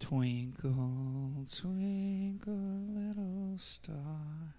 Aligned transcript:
Twinkle, 0.00 1.44
twinkle, 1.52 2.52
little 2.52 3.58
star, 3.58 4.54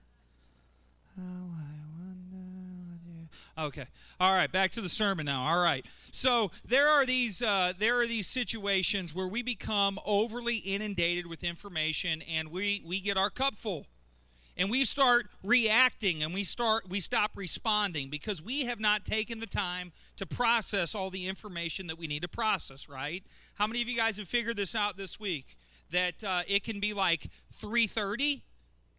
how 1.15 1.23
I 1.23 1.79
wonder 1.97 2.45
what 2.85 2.99
you. 3.07 3.27
Okay, 3.57 3.85
all 4.19 4.33
right. 4.33 4.51
Back 4.51 4.71
to 4.71 4.81
the 4.81 4.89
sermon 4.89 5.25
now. 5.25 5.45
All 5.45 5.61
right. 5.61 5.85
So 6.11 6.51
there 6.65 6.87
are 6.87 7.05
these 7.05 7.41
uh, 7.41 7.73
there 7.77 8.01
are 8.01 8.07
these 8.07 8.27
situations 8.27 9.15
where 9.15 9.27
we 9.27 9.41
become 9.41 9.97
overly 10.05 10.57
inundated 10.57 11.25
with 11.25 11.43
information, 11.43 12.21
and 12.21 12.51
we 12.51 12.83
we 12.85 12.99
get 12.99 13.17
our 13.17 13.29
cup 13.29 13.55
full 13.55 13.85
and 14.59 14.69
we 14.69 14.83
start 14.83 15.27
reacting 15.41 16.21
and 16.21 16.33
we 16.33 16.43
start 16.43 16.87
we 16.89 16.99
stop 16.99 17.31
responding 17.35 18.09
because 18.09 18.43
we 18.43 18.65
have 18.65 18.79
not 18.79 19.05
taken 19.05 19.39
the 19.39 19.47
time 19.47 19.93
to 20.17 20.25
process 20.25 20.93
all 20.93 21.09
the 21.09 21.27
information 21.27 21.87
that 21.87 21.97
we 21.97 22.07
need 22.07 22.21
to 22.21 22.27
process 22.27 22.89
right? 22.89 23.23
How 23.55 23.65
many 23.65 23.81
of 23.81 23.87
you 23.87 23.95
guys 23.95 24.17
have 24.17 24.27
figured 24.27 24.57
this 24.57 24.75
out 24.75 24.97
this 24.97 25.19
week? 25.19 25.55
That 25.91 26.23
uh, 26.23 26.41
it 26.47 26.63
can 26.63 26.79
be 26.81 26.93
like 26.93 27.29
3.30 27.55 28.41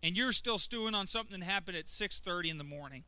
and 0.02 0.16
you're 0.16 0.32
still 0.32 0.58
stewing 0.58 0.94
on 0.94 1.06
something 1.06 1.38
that 1.38 1.46
happened 1.46 1.76
at 1.76 1.84
6.30 1.84 2.50
in 2.50 2.58
the 2.58 2.64
morning. 2.64 3.04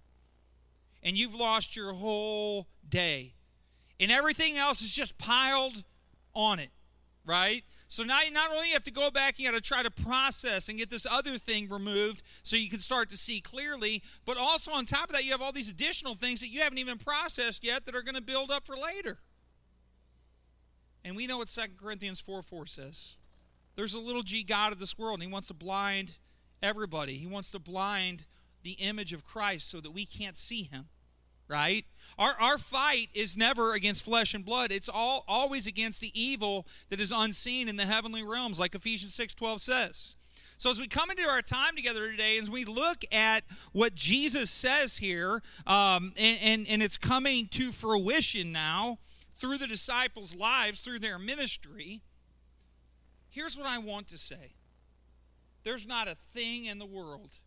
And 1.02 1.16
you've 1.16 1.34
lost 1.34 1.74
your 1.74 1.94
whole 1.94 2.68
day. 2.86 3.32
And 3.98 4.12
everything 4.12 4.56
else 4.58 4.82
is 4.82 4.92
just 4.92 5.18
piled 5.18 5.82
on 6.34 6.58
it 6.58 6.70
right 7.24 7.64
so 7.92 8.04
now 8.04 8.22
you 8.22 8.30
not 8.30 8.50
only 8.50 8.70
have 8.70 8.84
to 8.84 8.90
go 8.90 9.10
back, 9.10 9.38
you 9.38 9.44
got 9.44 9.54
to 9.54 9.60
try 9.60 9.82
to 9.82 9.90
process 9.90 10.70
and 10.70 10.78
get 10.78 10.88
this 10.88 11.06
other 11.10 11.36
thing 11.36 11.68
removed 11.68 12.22
so 12.42 12.56
you 12.56 12.70
can 12.70 12.78
start 12.78 13.10
to 13.10 13.18
see 13.18 13.38
clearly, 13.38 14.02
but 14.24 14.38
also 14.38 14.70
on 14.70 14.86
top 14.86 15.10
of 15.10 15.14
that, 15.14 15.26
you 15.26 15.32
have 15.32 15.42
all 15.42 15.52
these 15.52 15.68
additional 15.68 16.14
things 16.14 16.40
that 16.40 16.48
you 16.48 16.62
haven't 16.62 16.78
even 16.78 16.96
processed 16.96 17.62
yet 17.62 17.84
that 17.84 17.94
are 17.94 18.00
going 18.00 18.14
to 18.14 18.22
build 18.22 18.50
up 18.50 18.64
for 18.64 18.78
later. 18.78 19.18
And 21.04 21.14
we 21.14 21.26
know 21.26 21.36
what 21.36 21.48
2 21.48 21.60
Corinthians 21.78 22.18
4 22.18 22.40
4 22.40 22.64
says. 22.64 23.18
There's 23.76 23.92
a 23.92 24.00
little 24.00 24.22
g 24.22 24.42
God 24.42 24.72
of 24.72 24.78
this 24.78 24.96
world, 24.96 25.16
and 25.16 25.24
he 25.24 25.30
wants 25.30 25.48
to 25.48 25.54
blind 25.54 26.16
everybody. 26.62 27.18
He 27.18 27.26
wants 27.26 27.50
to 27.50 27.58
blind 27.58 28.24
the 28.62 28.72
image 28.72 29.12
of 29.12 29.22
Christ 29.22 29.68
so 29.70 29.80
that 29.80 29.90
we 29.90 30.06
can't 30.06 30.38
see 30.38 30.62
him 30.62 30.86
right? 31.52 31.84
Our, 32.18 32.34
our 32.40 32.58
fight 32.58 33.10
is 33.14 33.36
never 33.36 33.74
against 33.74 34.02
flesh 34.02 34.34
and 34.34 34.44
blood. 34.44 34.72
It's 34.72 34.88
all 34.88 35.24
always 35.28 35.66
against 35.66 36.00
the 36.00 36.10
evil 36.20 36.66
that 36.88 37.00
is 37.00 37.12
unseen 37.14 37.68
in 37.68 37.76
the 37.76 37.86
heavenly 37.86 38.22
realms, 38.22 38.58
like 38.58 38.74
Ephesians 38.74 39.14
6:12 39.14 39.60
says. 39.60 40.16
So 40.56 40.70
as 40.70 40.78
we 40.78 40.86
come 40.86 41.10
into 41.10 41.24
our 41.24 41.42
time 41.42 41.74
together 41.74 42.10
today, 42.10 42.38
as 42.38 42.48
we 42.48 42.64
look 42.64 43.04
at 43.10 43.42
what 43.72 43.96
Jesus 43.96 44.48
says 44.48 44.98
here, 44.98 45.42
um, 45.66 46.12
and, 46.16 46.38
and, 46.40 46.68
and 46.68 46.82
it's 46.82 46.96
coming 46.96 47.48
to 47.48 47.72
fruition 47.72 48.52
now 48.52 48.98
through 49.34 49.58
the 49.58 49.66
disciples' 49.66 50.36
lives, 50.36 50.78
through 50.78 51.00
their 51.00 51.18
ministry, 51.18 52.02
here's 53.28 53.58
what 53.58 53.66
I 53.66 53.78
want 53.78 54.06
to 54.08 54.18
say. 54.18 54.54
There's 55.64 55.86
not 55.86 56.06
a 56.06 56.16
thing 56.32 56.66
in 56.66 56.78
the 56.78 56.86
world 56.86 57.38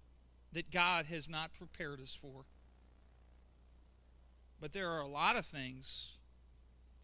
that 0.51 0.69
God 0.69 1.05
has 1.05 1.29
not 1.29 1.53
prepared 1.53 2.01
us 2.01 2.13
for. 2.13 2.43
But 4.65 4.73
there 4.73 4.89
are 4.89 5.01
a 5.01 5.07
lot 5.07 5.35
of 5.35 5.45
things 5.45 6.13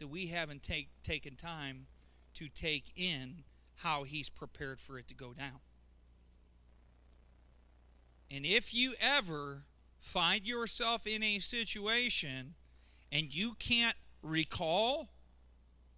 that 0.00 0.08
we 0.08 0.26
haven't 0.26 0.64
take, 0.64 0.88
taken 1.04 1.36
time 1.36 1.86
to 2.34 2.48
take 2.48 2.90
in 2.96 3.44
how 3.76 4.02
He's 4.02 4.28
prepared 4.28 4.80
for 4.80 4.98
it 4.98 5.06
to 5.06 5.14
go 5.14 5.32
down. 5.32 5.60
And 8.32 8.44
if 8.44 8.74
you 8.74 8.94
ever 9.00 9.62
find 10.00 10.44
yourself 10.44 11.06
in 11.06 11.22
a 11.22 11.38
situation 11.38 12.54
and 13.12 13.32
you 13.32 13.54
can't 13.60 13.96
recall 14.24 15.10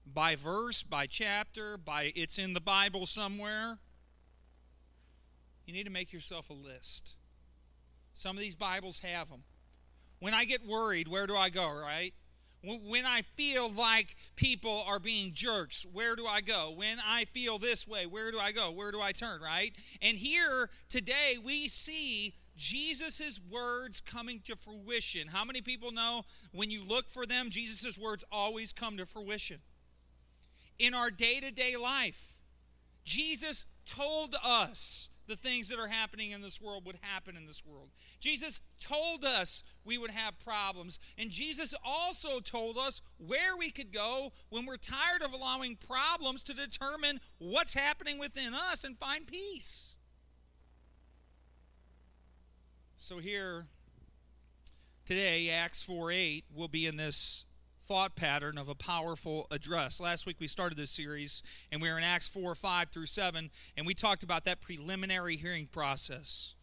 by 0.04 0.36
verse, 0.36 0.82
by 0.82 1.06
chapter, 1.06 1.78
by 1.78 2.12
it's 2.14 2.36
in 2.36 2.52
the 2.52 2.60
Bible 2.60 3.06
somewhere, 3.06 3.78
you 5.64 5.72
need 5.72 5.84
to 5.84 5.90
make 5.90 6.12
yourself 6.12 6.50
a 6.50 6.52
list. 6.52 7.12
Some 8.12 8.36
of 8.36 8.42
these 8.42 8.54
Bibles 8.54 8.98
have 8.98 9.30
them. 9.30 9.44
When 10.24 10.32
I 10.32 10.46
get 10.46 10.66
worried, 10.66 11.06
where 11.06 11.26
do 11.26 11.36
I 11.36 11.50
go, 11.50 11.66
right? 11.66 12.14
When 12.62 13.04
I 13.04 13.20
feel 13.36 13.70
like 13.70 14.16
people 14.36 14.82
are 14.86 14.98
being 14.98 15.34
jerks, 15.34 15.84
where 15.92 16.16
do 16.16 16.24
I 16.26 16.40
go? 16.40 16.72
When 16.74 16.96
I 17.06 17.26
feel 17.26 17.58
this 17.58 17.86
way, 17.86 18.06
where 18.06 18.30
do 18.30 18.38
I 18.38 18.50
go? 18.50 18.70
Where 18.70 18.90
do 18.90 19.02
I 19.02 19.12
turn, 19.12 19.42
right? 19.42 19.74
And 20.00 20.16
here 20.16 20.70
today 20.88 21.36
we 21.44 21.68
see 21.68 22.32
Jesus' 22.56 23.38
words 23.50 24.00
coming 24.00 24.40
to 24.46 24.56
fruition. 24.56 25.28
How 25.28 25.44
many 25.44 25.60
people 25.60 25.92
know 25.92 26.22
when 26.52 26.70
you 26.70 26.82
look 26.82 27.10
for 27.10 27.26
them, 27.26 27.50
Jesus' 27.50 27.98
words 27.98 28.24
always 28.32 28.72
come 28.72 28.96
to 28.96 29.04
fruition? 29.04 29.58
In 30.78 30.94
our 30.94 31.10
day 31.10 31.38
to 31.40 31.50
day 31.50 31.76
life, 31.76 32.38
Jesus 33.04 33.66
told 33.84 34.36
us 34.42 35.10
the 35.26 35.36
things 35.36 35.68
that 35.68 35.78
are 35.78 35.88
happening 35.88 36.32
in 36.32 36.40
this 36.40 36.60
world 36.60 36.84
would 36.86 36.98
happen 37.00 37.36
in 37.36 37.46
this 37.46 37.64
world. 37.64 37.88
Jesus 38.24 38.60
told 38.80 39.22
us 39.22 39.62
we 39.84 39.98
would 39.98 40.10
have 40.10 40.38
problems. 40.38 40.98
And 41.18 41.28
Jesus 41.28 41.74
also 41.84 42.40
told 42.40 42.78
us 42.78 43.02
where 43.18 43.54
we 43.58 43.70
could 43.70 43.92
go 43.92 44.32
when 44.48 44.64
we're 44.64 44.78
tired 44.78 45.22
of 45.22 45.34
allowing 45.34 45.76
problems 45.76 46.42
to 46.44 46.54
determine 46.54 47.20
what's 47.36 47.74
happening 47.74 48.18
within 48.18 48.54
us 48.54 48.82
and 48.82 48.98
find 48.98 49.26
peace. 49.26 49.94
So 52.96 53.18
here 53.18 53.66
today, 55.04 55.50
Acts 55.50 55.82
4 55.82 56.10
8 56.10 56.44
will 56.56 56.68
be 56.68 56.86
in 56.86 56.96
this 56.96 57.44
thought 57.84 58.16
pattern 58.16 58.56
of 58.56 58.70
a 58.70 58.74
powerful 58.74 59.46
address. 59.50 60.00
Last 60.00 60.24
week 60.24 60.36
we 60.40 60.48
started 60.48 60.78
this 60.78 60.90
series 60.90 61.42
and 61.70 61.82
we 61.82 61.90
were 61.90 61.98
in 61.98 62.04
Acts 62.04 62.28
4 62.28 62.54
5 62.54 62.88
through 62.88 63.04
7, 63.04 63.50
and 63.76 63.86
we 63.86 63.92
talked 63.92 64.22
about 64.22 64.44
that 64.44 64.62
preliminary 64.62 65.36
hearing 65.36 65.66
process. 65.66 66.53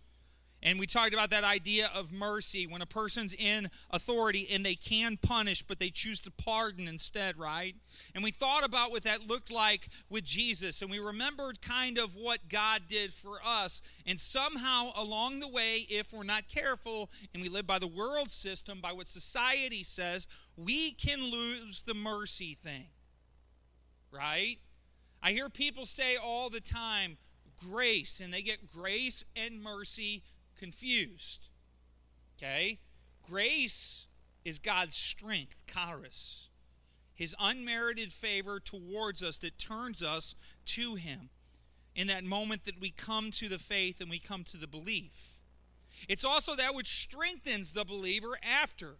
And 0.64 0.80
we 0.80 0.86
talked 0.86 1.14
about 1.14 1.32
that 1.32 1.44
idea 1.44 1.90
of 1.94 2.12
mercy 2.12 2.68
when 2.68 2.84
a 2.84 2.86
person's 2.86 3.34
in 3.34 3.70
authority 3.90 4.48
and 4.52 4.64
they 4.64 4.76
can 4.76 5.18
punish, 5.18 5.64
but 5.64 5.80
they 5.80 5.90
choose 5.90 6.22
to 6.22 6.32
pardon 6.32 6.88
instead, 6.88 7.40
right? 7.40 7.76
And 8.14 8.24
we 8.24 8.30
thought 8.30 8.64
about 8.64 8.92
what 8.92 9.04
that 9.04 9.28
looked 9.28 9.52
like 9.52 9.90
with 10.10 10.24
Jesus, 10.24 10.84
and 10.84 10.92
we 10.92 11.00
remembered 11.00 11.62
kind 11.64 11.98
of 11.98 12.16
what 12.16 12.48
God 12.48 12.84
did 12.88 13.12
for 13.12 13.40
us. 13.44 13.82
And 14.06 14.20
somehow 14.20 14.92
along 14.96 15.40
the 15.40 15.48
way, 15.48 15.88
if 15.90 16.14
we're 16.14 16.24
not 16.24 16.48
careful 16.48 17.10
and 17.34 17.42
we 17.42 17.50
live 17.50 17.66
by 17.66 17.80
the 17.80 17.88
world 17.88 18.30
system, 18.30 18.82
by 18.82 18.92
what 18.92 19.08
society 19.08 19.84
says, 19.84 20.28
we 20.56 20.92
can 20.92 21.22
lose 21.22 21.82
the 21.88 21.96
mercy 21.96 22.54
thing, 22.54 22.88
right? 24.12 24.58
I 25.24 25.32
hear 25.32 25.50
people 25.50 25.88
say 25.88 26.18
all 26.18 26.52
the 26.52 26.62
time, 26.62 27.18
grace, 27.70 28.20
and 28.24 28.32
they 28.32 28.42
get 28.42 28.68
grace 28.68 29.24
and 29.36 29.62
mercy 29.62 30.24
confused. 30.62 31.48
Okay? 32.38 32.80
Grace 33.28 34.08
is 34.46 34.60
God's 34.60 34.96
strength, 34.96 35.56
charis. 35.68 36.50
His 37.14 37.36
unmerited 37.40 38.14
favor 38.14 38.60
towards 38.60 39.22
us 39.22 39.38
that 39.40 39.58
turns 39.58 40.02
us 40.02 40.36
to 40.66 40.96
Him 40.96 41.30
in 41.96 42.08
that 42.08 42.24
moment 42.24 42.64
that 42.66 42.80
we 42.80 42.92
come 42.92 43.32
to 43.32 43.50
the 43.50 43.60
faith 43.60 44.00
and 44.00 44.10
we 44.10 44.20
come 44.20 44.44
to 44.46 44.58
the 44.58 44.68
belief. 44.68 45.42
It's 46.08 46.24
also 46.24 46.56
that 46.56 46.74
which 46.74 47.02
strengthens 47.02 47.74
the 47.74 47.86
believer 47.86 48.38
after 48.42 48.98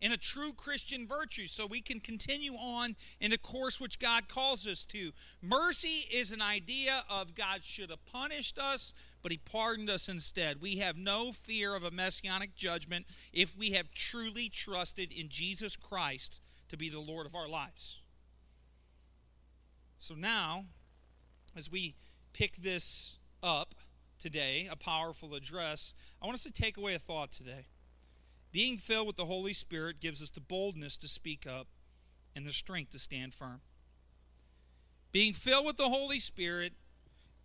in 0.00 0.12
a 0.12 0.16
true 0.16 0.52
Christian 0.52 1.06
virtue 1.06 1.46
so 1.46 1.66
we 1.66 1.80
can 1.80 2.00
continue 2.00 2.54
on 2.54 2.96
in 3.20 3.30
the 3.30 3.38
course 3.38 3.80
which 3.80 3.98
God 3.98 4.28
calls 4.28 4.66
us 4.66 4.84
to. 4.86 5.12
Mercy 5.42 6.08
is 6.10 6.32
an 6.32 6.40
idea 6.40 7.04
of 7.08 7.34
God 7.34 7.60
should 7.62 7.90
have 7.90 8.04
punished 8.06 8.58
us, 8.58 8.94
but 9.22 9.32
he 9.32 9.38
pardoned 9.38 9.90
us 9.90 10.08
instead. 10.08 10.60
We 10.60 10.76
have 10.76 10.96
no 10.96 11.32
fear 11.32 11.74
of 11.74 11.84
a 11.84 11.90
messianic 11.90 12.54
judgment 12.54 13.06
if 13.32 13.56
we 13.56 13.70
have 13.72 13.92
truly 13.92 14.48
trusted 14.48 15.12
in 15.12 15.28
Jesus 15.28 15.76
Christ 15.76 16.40
to 16.68 16.76
be 16.76 16.88
the 16.88 17.00
Lord 17.00 17.26
of 17.26 17.34
our 17.34 17.48
lives. 17.48 17.98
So 19.98 20.14
now, 20.14 20.64
as 21.56 21.70
we 21.70 21.94
pick 22.32 22.56
this 22.56 23.18
up 23.42 23.74
today, 24.18 24.68
a 24.70 24.76
powerful 24.76 25.34
address, 25.34 25.94
I 26.22 26.26
want 26.26 26.34
us 26.36 26.44
to 26.44 26.52
take 26.52 26.76
away 26.76 26.94
a 26.94 26.98
thought 26.98 27.32
today. 27.32 27.66
Being 28.52 28.78
filled 28.78 29.06
with 29.06 29.16
the 29.16 29.26
Holy 29.26 29.52
Spirit 29.52 30.00
gives 30.00 30.22
us 30.22 30.30
the 30.30 30.40
boldness 30.40 30.96
to 30.98 31.08
speak 31.08 31.46
up 31.46 31.66
and 32.34 32.46
the 32.46 32.52
strength 32.52 32.92
to 32.92 32.98
stand 32.98 33.34
firm. 33.34 33.60
Being 35.12 35.34
filled 35.34 35.66
with 35.66 35.76
the 35.76 35.88
Holy 35.88 36.18
Spirit 36.18 36.72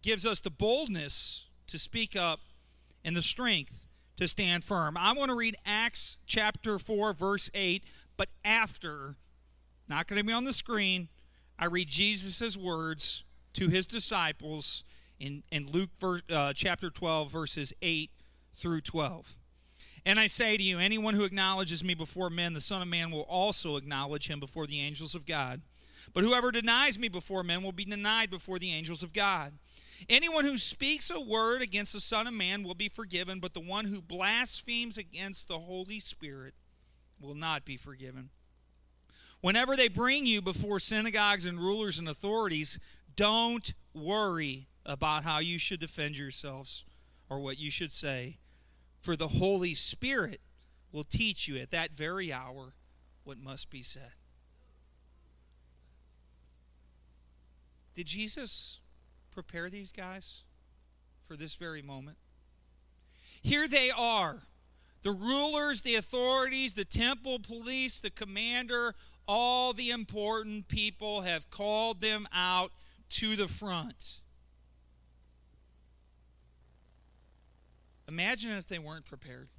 gives 0.01 0.25
us 0.25 0.39
the 0.39 0.51
boldness 0.51 1.47
to 1.67 1.79
speak 1.79 2.15
up 2.15 2.39
and 3.03 3.15
the 3.15 3.21
strength 3.21 3.87
to 4.17 4.27
stand 4.27 4.63
firm. 4.63 4.97
I 4.97 5.13
want 5.13 5.29
to 5.29 5.35
read 5.35 5.55
Acts 5.65 6.17
chapter 6.25 6.79
4, 6.79 7.13
verse 7.13 7.49
8, 7.53 7.83
but 8.17 8.29
after, 8.43 9.15
not 9.87 10.07
going 10.07 10.19
to 10.19 10.23
be 10.25 10.33
on 10.33 10.45
the 10.45 10.53
screen, 10.53 11.09
I 11.59 11.65
read 11.65 11.87
Jesus' 11.87 12.57
words 12.57 13.23
to 13.53 13.67
his 13.69 13.87
disciples 13.87 14.83
in, 15.19 15.43
in 15.51 15.67
Luke 15.71 15.89
verse, 15.99 16.21
uh, 16.29 16.53
chapter 16.53 16.89
12, 16.89 17.31
verses 17.31 17.73
8 17.81 18.09
through 18.53 18.81
12. 18.81 19.35
And 20.05 20.19
I 20.19 20.27
say 20.27 20.55
to 20.55 20.63
you, 20.63 20.77
anyone 20.77 21.15
who 21.15 21.23
acknowledges 21.23 21.83
me 21.83 21.93
before 21.93 22.29
men, 22.29 22.53
the 22.53 22.61
Son 22.61 22.81
of 22.81 22.87
Man 22.87 23.11
will 23.11 23.21
also 23.21 23.75
acknowledge 23.75 24.29
him 24.29 24.39
before 24.39 24.67
the 24.67 24.79
angels 24.79 25.15
of 25.15 25.25
God. 25.25 25.61
But 26.13 26.23
whoever 26.23 26.51
denies 26.51 26.99
me 26.99 27.07
before 27.07 27.43
men 27.43 27.63
will 27.63 27.71
be 27.71 27.85
denied 27.85 28.29
before 28.29 28.59
the 28.59 28.71
angels 28.71 29.01
of 29.01 29.13
God. 29.13 29.53
Anyone 30.09 30.45
who 30.45 30.57
speaks 30.57 31.09
a 31.09 31.19
word 31.19 31.61
against 31.61 31.93
the 31.93 31.99
Son 31.99 32.27
of 32.27 32.33
Man 32.33 32.63
will 32.63 32.75
be 32.75 32.89
forgiven, 32.89 33.39
but 33.39 33.53
the 33.53 33.59
one 33.59 33.85
who 33.85 34.01
blasphemes 34.01 34.97
against 34.97 35.47
the 35.47 35.59
Holy 35.59 35.99
Spirit 35.99 36.53
will 37.19 37.35
not 37.35 37.65
be 37.65 37.77
forgiven. 37.77 38.29
Whenever 39.41 39.75
they 39.75 39.87
bring 39.87 40.25
you 40.25 40.41
before 40.41 40.79
synagogues 40.79 41.45
and 41.45 41.59
rulers 41.59 41.99
and 41.99 42.09
authorities, 42.09 42.79
don't 43.15 43.73
worry 43.93 44.67
about 44.85 45.23
how 45.23 45.39
you 45.39 45.57
should 45.57 45.79
defend 45.79 46.17
yourselves 46.17 46.83
or 47.29 47.39
what 47.39 47.59
you 47.59 47.71
should 47.71 47.91
say, 47.91 48.37
for 49.01 49.15
the 49.15 49.27
Holy 49.27 49.73
Spirit 49.73 50.41
will 50.91 51.03
teach 51.03 51.47
you 51.47 51.57
at 51.57 51.71
that 51.71 51.91
very 51.91 52.31
hour 52.31 52.73
what 53.23 53.37
must 53.37 53.69
be 53.69 53.81
said. 53.81 54.11
Did 57.95 58.07
Jesus 58.07 58.79
prepare 59.35 59.69
these 59.69 59.91
guys 59.91 60.41
for 61.27 61.35
this 61.35 61.53
very 61.53 61.83
moment? 61.83 62.17
Here 63.41 63.67
they 63.67 63.91
are. 63.91 64.41
The 65.03 65.11
rulers, 65.11 65.81
the 65.81 65.95
authorities, 65.95 66.73
the 66.73 66.85
temple 66.85 67.37
police, 67.39 67.99
the 67.99 68.09
commander, 68.09 68.95
all 69.27 69.73
the 69.73 69.91
important 69.91 70.67
people 70.67 71.21
have 71.21 71.51
called 71.51 72.01
them 72.01 72.27
out 72.33 72.71
to 73.09 73.35
the 73.35 73.47
front. 73.47 74.21
Imagine 78.07 78.51
if 78.51 78.67
they 78.67 78.79
weren't 78.79 79.05
prepared. 79.05 79.49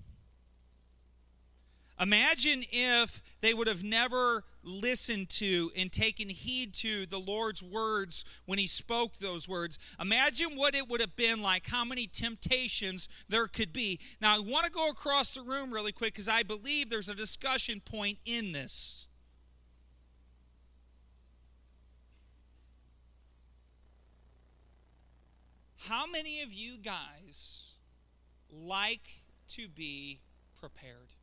Imagine 1.98 2.62
if 2.70 3.22
they 3.40 3.54
would 3.54 3.68
have 3.68 3.82
never 3.82 4.44
listened 4.62 5.30
to 5.30 5.70
and 5.74 5.90
taken 5.90 6.28
heed 6.28 6.74
to 6.74 7.06
the 7.06 7.18
Lord's 7.18 7.62
words 7.62 8.24
when 8.44 8.58
He 8.58 8.66
spoke 8.66 9.18
those 9.18 9.48
words. 9.48 9.78
Imagine 9.98 10.56
what 10.56 10.74
it 10.74 10.88
would 10.88 11.00
have 11.00 11.16
been 11.16 11.42
like, 11.42 11.66
how 11.66 11.84
many 11.84 12.06
temptations 12.06 13.08
there 13.28 13.46
could 13.46 13.72
be. 13.72 13.98
Now, 14.20 14.36
I 14.36 14.40
want 14.40 14.66
to 14.66 14.70
go 14.70 14.90
across 14.90 15.32
the 15.32 15.42
room 15.42 15.72
really 15.72 15.92
quick 15.92 16.12
because 16.12 16.28
I 16.28 16.42
believe 16.42 16.90
there's 16.90 17.08
a 17.08 17.14
discussion 17.14 17.80
point 17.80 18.18
in 18.26 18.52
this. 18.52 19.06
How 25.88 26.04
many 26.04 26.42
of 26.42 26.52
you 26.52 26.78
guys 26.78 27.68
like 28.50 29.08
to 29.50 29.68
be 29.68 30.18
prepared? 30.60 31.15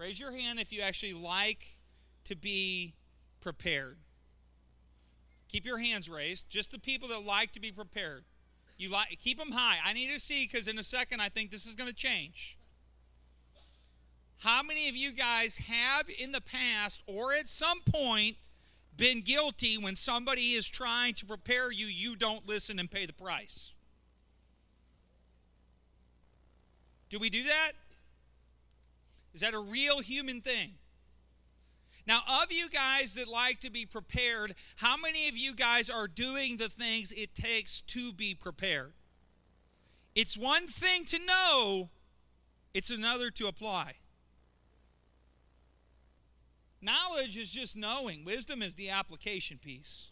Raise 0.00 0.18
your 0.18 0.32
hand 0.32 0.58
if 0.58 0.72
you 0.72 0.80
actually 0.80 1.12
like 1.12 1.76
to 2.24 2.34
be 2.34 2.94
prepared. 3.42 3.98
Keep 5.48 5.66
your 5.66 5.76
hands 5.76 6.08
raised. 6.08 6.48
Just 6.48 6.70
the 6.70 6.78
people 6.78 7.10
that 7.10 7.22
like 7.22 7.52
to 7.52 7.60
be 7.60 7.70
prepared. 7.70 8.24
You 8.78 8.88
like 8.88 9.18
keep 9.20 9.36
them 9.36 9.52
high. 9.52 9.76
I 9.84 9.92
need 9.92 10.10
to 10.10 10.18
see 10.18 10.48
because 10.50 10.68
in 10.68 10.78
a 10.78 10.82
second 10.82 11.20
I 11.20 11.28
think 11.28 11.50
this 11.50 11.66
is 11.66 11.74
going 11.74 11.90
to 11.90 11.94
change. 11.94 12.56
How 14.38 14.62
many 14.62 14.88
of 14.88 14.96
you 14.96 15.12
guys 15.12 15.58
have 15.58 16.06
in 16.08 16.32
the 16.32 16.40
past 16.40 17.02
or 17.06 17.34
at 17.34 17.46
some 17.46 17.82
point 17.82 18.36
been 18.96 19.20
guilty 19.20 19.76
when 19.76 19.96
somebody 19.96 20.52
is 20.52 20.66
trying 20.66 21.12
to 21.12 21.26
prepare 21.26 21.70
you, 21.70 21.84
you 21.84 22.16
don't 22.16 22.48
listen 22.48 22.78
and 22.78 22.90
pay 22.90 23.04
the 23.04 23.12
price? 23.12 23.74
Do 27.10 27.18
we 27.18 27.28
do 27.28 27.42
that? 27.42 27.72
Is 29.34 29.40
that 29.40 29.54
a 29.54 29.58
real 29.58 30.00
human 30.00 30.40
thing? 30.40 30.72
Now, 32.06 32.22
of 32.42 32.50
you 32.50 32.68
guys 32.68 33.14
that 33.14 33.28
like 33.28 33.60
to 33.60 33.70
be 33.70 33.86
prepared, 33.86 34.54
how 34.76 34.96
many 34.96 35.28
of 35.28 35.36
you 35.36 35.54
guys 35.54 35.88
are 35.88 36.08
doing 36.08 36.56
the 36.56 36.68
things 36.68 37.12
it 37.12 37.34
takes 37.34 37.82
to 37.82 38.12
be 38.12 38.34
prepared? 38.34 38.92
It's 40.14 40.36
one 40.36 40.66
thing 40.66 41.04
to 41.06 41.18
know, 41.24 41.90
it's 42.74 42.90
another 42.90 43.30
to 43.30 43.46
apply. 43.46 43.94
Knowledge 46.82 47.36
is 47.36 47.50
just 47.50 47.76
knowing, 47.76 48.24
wisdom 48.24 48.62
is 48.62 48.74
the 48.74 48.90
application 48.90 49.58
piece, 49.58 50.08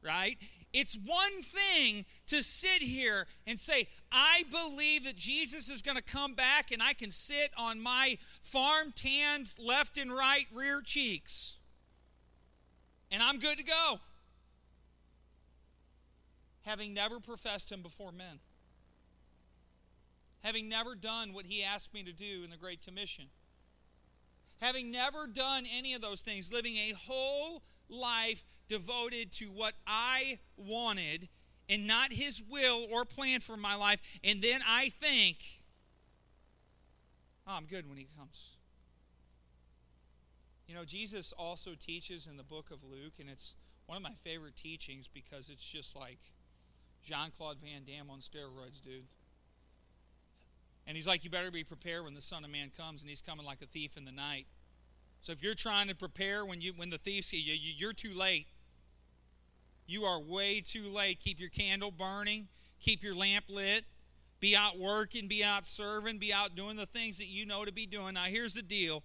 right? 0.00 0.38
It's 0.78 0.94
one 0.94 1.42
thing 1.42 2.04
to 2.26 2.42
sit 2.42 2.82
here 2.82 3.26
and 3.46 3.58
say, 3.58 3.88
I 4.12 4.42
believe 4.50 5.04
that 5.04 5.16
Jesus 5.16 5.70
is 5.70 5.80
going 5.80 5.96
to 5.96 6.02
come 6.02 6.34
back 6.34 6.70
and 6.70 6.82
I 6.82 6.92
can 6.92 7.10
sit 7.10 7.50
on 7.56 7.80
my 7.80 8.18
farm 8.42 8.92
tanned 8.94 9.54
left 9.58 9.96
and 9.96 10.12
right 10.12 10.44
rear 10.52 10.82
cheeks. 10.82 11.56
And 13.10 13.22
I'm 13.22 13.38
good 13.38 13.56
to 13.56 13.64
go. 13.64 14.00
Having 16.66 16.92
never 16.92 17.20
professed 17.20 17.72
him 17.72 17.80
before 17.80 18.12
men, 18.12 18.38
having 20.44 20.68
never 20.68 20.94
done 20.94 21.32
what 21.32 21.46
he 21.46 21.64
asked 21.64 21.94
me 21.94 22.02
to 22.02 22.12
do 22.12 22.42
in 22.44 22.50
the 22.50 22.58
Great 22.58 22.84
Commission, 22.84 23.24
having 24.60 24.90
never 24.90 25.26
done 25.26 25.64
any 25.74 25.94
of 25.94 26.02
those 26.02 26.20
things, 26.20 26.52
living 26.52 26.76
a 26.76 26.92
whole 26.92 27.62
life 27.88 28.44
devoted 28.68 29.32
to 29.32 29.46
what 29.46 29.74
I 29.86 30.38
wanted 30.56 31.28
and 31.68 31.86
not 31.86 32.12
his 32.12 32.42
will 32.48 32.86
or 32.90 33.04
plan 33.04 33.40
for 33.40 33.56
my 33.56 33.74
life. 33.74 34.00
And 34.22 34.42
then 34.42 34.60
I 34.66 34.90
think, 34.90 35.38
oh, 37.46 37.52
I'm 37.56 37.66
good 37.66 37.88
when 37.88 37.98
he 37.98 38.06
comes. 38.16 38.56
You 40.68 40.74
know, 40.74 40.84
Jesus 40.84 41.32
also 41.38 41.70
teaches 41.78 42.26
in 42.26 42.36
the 42.36 42.42
book 42.42 42.70
of 42.72 42.78
Luke, 42.82 43.14
and 43.20 43.28
it's 43.30 43.54
one 43.86 43.96
of 43.96 44.02
my 44.02 44.14
favorite 44.24 44.56
teachings 44.56 45.08
because 45.08 45.48
it's 45.48 45.64
just 45.64 45.94
like 45.94 46.18
Jean 47.04 47.30
Claude 47.36 47.58
Van 47.62 47.82
Damme 47.84 48.10
on 48.10 48.18
steroids, 48.18 48.82
dude. 48.82 49.04
And 50.86 50.96
he's 50.96 51.06
like, 51.06 51.24
You 51.24 51.30
better 51.30 51.50
be 51.50 51.64
prepared 51.64 52.04
when 52.04 52.14
the 52.14 52.20
Son 52.20 52.44
of 52.44 52.50
Man 52.50 52.70
comes, 52.76 53.00
and 53.00 53.08
he's 53.08 53.20
coming 53.20 53.46
like 53.46 53.62
a 53.62 53.66
thief 53.66 53.96
in 53.96 54.04
the 54.04 54.12
night. 54.12 54.46
So 55.20 55.32
if 55.32 55.42
you're 55.42 55.54
trying 55.54 55.88
to 55.88 55.94
prepare 55.94 56.44
when 56.44 56.60
you 56.60 56.72
when 56.76 56.90
the 56.90 56.98
thieves 56.98 57.28
see 57.28 57.40
you, 57.40 57.54
you're 57.54 57.92
too 57.92 58.14
late. 58.14 58.46
You 59.86 60.04
are 60.04 60.20
way 60.20 60.60
too 60.60 60.88
late. 60.88 61.20
Keep 61.20 61.40
your 61.40 61.48
candle 61.48 61.90
burning, 61.90 62.48
keep 62.80 63.02
your 63.02 63.14
lamp 63.14 63.44
lit, 63.48 63.84
be 64.40 64.56
out 64.56 64.78
working, 64.78 65.28
be 65.28 65.42
out 65.42 65.66
serving, 65.66 66.18
be 66.18 66.32
out 66.32 66.54
doing 66.54 66.76
the 66.76 66.86
things 66.86 67.18
that 67.18 67.26
you 67.26 67.46
know 67.46 67.64
to 67.64 67.72
be 67.72 67.86
doing. 67.86 68.14
Now, 68.14 68.24
here's 68.24 68.54
the 68.54 68.62
deal 68.62 69.02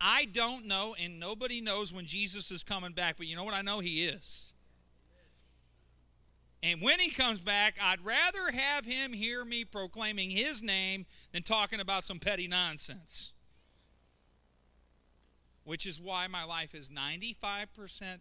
I 0.00 0.24
don't 0.26 0.66
know, 0.66 0.94
and 0.98 1.20
nobody 1.20 1.60
knows 1.60 1.92
when 1.92 2.06
Jesus 2.06 2.50
is 2.50 2.64
coming 2.64 2.92
back, 2.92 3.16
but 3.18 3.26
you 3.26 3.36
know 3.36 3.44
what? 3.44 3.54
I 3.54 3.62
know 3.62 3.80
He 3.80 4.04
is. 4.04 4.52
And 6.62 6.80
when 6.80 7.00
He 7.00 7.10
comes 7.10 7.40
back, 7.40 7.76
I'd 7.82 8.04
rather 8.04 8.50
have 8.52 8.84
Him 8.84 9.12
hear 9.12 9.44
me 9.44 9.64
proclaiming 9.64 10.30
His 10.30 10.62
name 10.62 11.06
than 11.32 11.42
talking 11.42 11.80
about 11.80 12.04
some 12.04 12.18
petty 12.18 12.48
nonsense 12.48 13.32
which 15.64 15.86
is 15.86 16.00
why 16.00 16.26
my 16.26 16.44
life 16.44 16.74
is 16.74 16.88
95% 16.88 17.66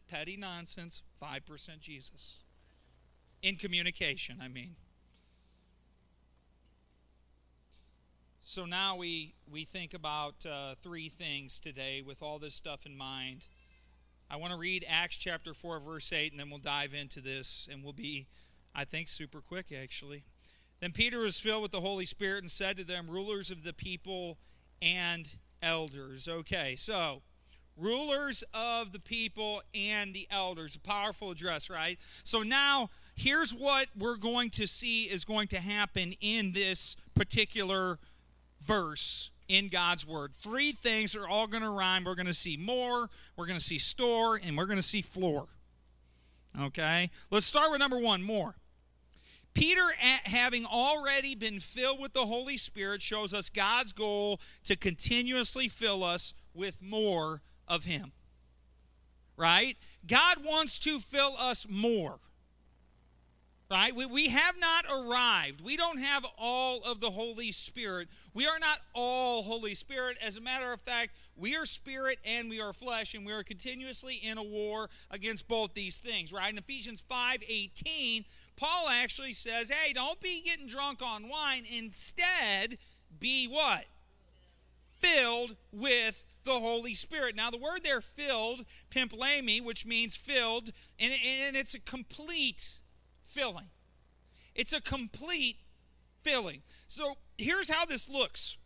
petty 0.10 0.38
nonsense, 0.38 1.01
5% 1.22 1.79
Jesus. 1.79 2.38
In 3.41 3.55
communication, 3.55 4.38
I 4.41 4.48
mean. 4.48 4.75
So 8.41 8.65
now 8.65 8.96
we, 8.96 9.36
we 9.50 9.63
think 9.63 9.93
about 9.93 10.46
uh, 10.46 10.75
three 10.81 11.08
things 11.08 11.60
today 11.60 12.01
with 12.01 12.22
all 12.22 12.39
this 12.39 12.55
stuff 12.55 12.86
in 12.86 12.98
mind. 12.98 13.46
I 14.29 14.38
want 14.38 14.53
to 14.53 14.60
read 14.60 14.86
Acts 14.89 15.17
chapter 15.17 15.53
4, 15.53 15.79
verse 15.79 16.12
8, 16.12 16.31
and 16.31 16.39
then 16.39 16.50
we'll 16.50 16.60
dive 16.60 16.93
into 16.93 17.22
this, 17.22 17.67
and 17.72 17.84
we'll 17.84 17.93
be, 17.93 18.27
I 18.75 18.86
think, 18.86 19.08
super 19.08 19.39
quick 19.39 19.72
actually. 19.72 20.24
Then 20.79 20.91
Peter 20.91 21.19
was 21.19 21.39
filled 21.39 21.62
with 21.62 21.72
the 21.72 21.81
Holy 21.81 22.05
Spirit 22.05 22.43
and 22.43 22.51
said 22.51 22.77
to 22.77 22.84
them, 22.84 23.10
Rulers 23.10 23.51
of 23.51 23.63
the 23.63 23.74
people 23.74 24.38
and 24.81 25.36
elders. 25.62 26.27
Okay, 26.27 26.75
so 26.75 27.22
rulers 27.79 28.43
of 28.53 28.91
the 28.91 29.00
people 29.00 29.62
and 29.74 30.13
the 30.13 30.27
elders. 30.29 30.75
A 30.75 30.79
powerful 30.79 31.31
address, 31.31 31.69
right? 31.69 31.98
So 32.24 32.41
now 32.41 32.89
here's 33.15 33.53
what 33.53 33.88
we're 33.98 34.17
going 34.17 34.50
to 34.51 34.67
see 34.67 35.05
is 35.05 35.25
going 35.25 35.48
to 35.50 35.59
happen 35.59 36.13
in 36.21 36.51
this 36.51 36.95
particular 37.15 38.00
verse 38.62 39.31
in 39.48 39.67
God's 39.67 40.05
word. 40.05 40.31
Three 40.41 40.71
things 40.71 41.15
are 41.15 41.27
all 41.27 41.48
going 41.48 41.63
to 41.63 41.69
rhyme. 41.69 42.03
We're 42.03 42.15
going 42.15 42.27
to 42.27 42.33
see 42.33 42.55
more, 42.55 43.09
we're 43.36 43.48
going 43.48 43.59
to 43.59 43.65
see 43.65 43.79
store, 43.79 44.39
and 44.41 44.55
we're 44.55 44.67
going 44.67 44.77
to 44.77 44.83
see 44.83 45.01
floor. 45.01 45.48
Okay? 46.59 47.09
Let's 47.31 47.45
start 47.45 47.71
with 47.71 47.79
number 47.79 48.00
one 48.00 48.24
more. 48.24 48.55
Peter, 49.55 49.81
having 50.24 50.65
already 50.65 51.36
been 51.36 51.59
filled 51.59 52.00
with 52.00 52.13
the 52.13 52.25
Holy 52.25 52.55
Spirit, 52.55 53.01
shows 53.01 53.33
us 53.33 53.50
God's 53.50 53.91
goal 53.91 54.39
to 54.63 54.75
continuously 54.75 55.67
fill 55.67 56.03
us 56.03 56.33
with 56.53 56.81
more 56.81 57.41
of 57.69 57.85
Him. 57.85 58.11
Right? 59.38 59.77
God 60.05 60.38
wants 60.43 60.79
to 60.79 60.99
fill 60.99 61.35
us 61.39 61.65
more. 61.69 62.19
right? 63.71 63.95
We, 63.95 64.05
we 64.05 64.27
have 64.27 64.55
not 64.59 64.85
arrived. 64.91 65.61
We 65.61 65.77
don't 65.77 65.99
have 65.99 66.25
all 66.38 66.81
of 66.83 66.99
the 66.99 67.09
Holy 67.11 67.51
Spirit. 67.53 68.09
We 68.33 68.47
are 68.47 68.59
not 68.59 68.79
all 68.93 69.43
Holy 69.43 69.75
Spirit. 69.75 70.17
As 70.21 70.35
a 70.38 70.41
matter 70.41 70.73
of 70.73 70.81
fact, 70.81 71.11
we 71.38 71.55
are 71.55 71.65
spirit 71.65 72.19
and 72.25 72.49
we 72.49 72.59
are 72.59 72.73
flesh, 72.73 73.13
and 73.13 73.25
we 73.25 73.31
are 73.31 73.43
continuously 73.43 74.15
in 74.15 74.38
a 74.38 74.43
war 74.43 74.89
against 75.09 75.47
both 75.47 75.73
these 75.73 75.99
things, 75.99 76.33
right? 76.33 76.51
In 76.51 76.57
Ephesians 76.57 77.03
5 77.07 77.43
18, 77.47 78.25
Paul 78.57 78.89
actually 78.89 79.33
says, 79.33 79.69
hey, 79.69 79.93
don't 79.93 80.19
be 80.19 80.41
getting 80.41 80.67
drunk 80.67 81.01
on 81.01 81.29
wine. 81.29 81.63
Instead, 81.77 82.77
be 83.21 83.47
what? 83.47 83.85
Filled 84.95 85.55
with 85.71 86.25
the 86.43 86.51
Holy 86.51 86.96
Spirit. 86.96 87.36
Now, 87.36 87.50
the 87.50 87.58
word 87.58 87.84
there, 87.84 88.01
filled, 88.01 88.65
pimplemi, 88.89 89.63
which 89.63 89.86
means 89.86 90.15
filled, 90.15 90.72
and, 91.00 91.13
and 91.13 91.55
it's 91.55 91.74
a 91.74 91.79
complete 91.79 92.79
filling. 93.24 93.69
It's 94.55 94.74
a 94.74 94.81
complete 94.81 95.58
filling. 96.24 96.62
So 96.88 97.13
here's 97.38 97.69
how 97.69 97.86
this 97.86 98.10
looks. 98.10 98.58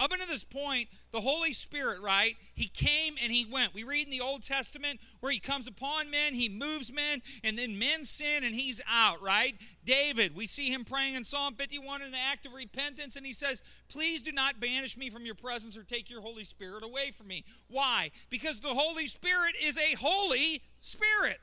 Up 0.00 0.12
until 0.12 0.26
this 0.26 0.42
point, 0.42 0.88
the 1.12 1.20
Holy 1.20 1.52
Spirit, 1.52 2.00
right? 2.00 2.36
He 2.54 2.66
came 2.66 3.14
and 3.22 3.30
he 3.30 3.46
went. 3.46 3.74
We 3.74 3.84
read 3.84 4.06
in 4.06 4.10
the 4.10 4.20
Old 4.20 4.42
Testament 4.42 4.98
where 5.20 5.30
he 5.30 5.38
comes 5.38 5.68
upon 5.68 6.10
men, 6.10 6.34
he 6.34 6.48
moves 6.48 6.92
men, 6.92 7.22
and 7.44 7.56
then 7.56 7.78
men 7.78 8.04
sin 8.04 8.42
and 8.42 8.54
he's 8.54 8.80
out, 8.90 9.22
right? 9.22 9.54
David, 9.84 10.34
we 10.34 10.48
see 10.48 10.68
him 10.68 10.84
praying 10.84 11.14
in 11.14 11.22
Psalm 11.22 11.54
51 11.54 12.02
in 12.02 12.10
the 12.10 12.18
act 12.18 12.44
of 12.44 12.54
repentance, 12.54 13.14
and 13.14 13.24
he 13.24 13.32
says, 13.32 13.62
Please 13.88 14.22
do 14.24 14.32
not 14.32 14.58
banish 14.58 14.96
me 14.96 15.10
from 15.10 15.24
your 15.24 15.36
presence 15.36 15.76
or 15.76 15.84
take 15.84 16.10
your 16.10 16.22
Holy 16.22 16.44
Spirit 16.44 16.82
away 16.82 17.12
from 17.12 17.28
me. 17.28 17.44
Why? 17.68 18.10
Because 18.30 18.58
the 18.58 18.74
Holy 18.74 19.06
Spirit 19.06 19.54
is 19.62 19.78
a 19.78 19.94
Holy 19.94 20.62
Spirit. 20.80 21.38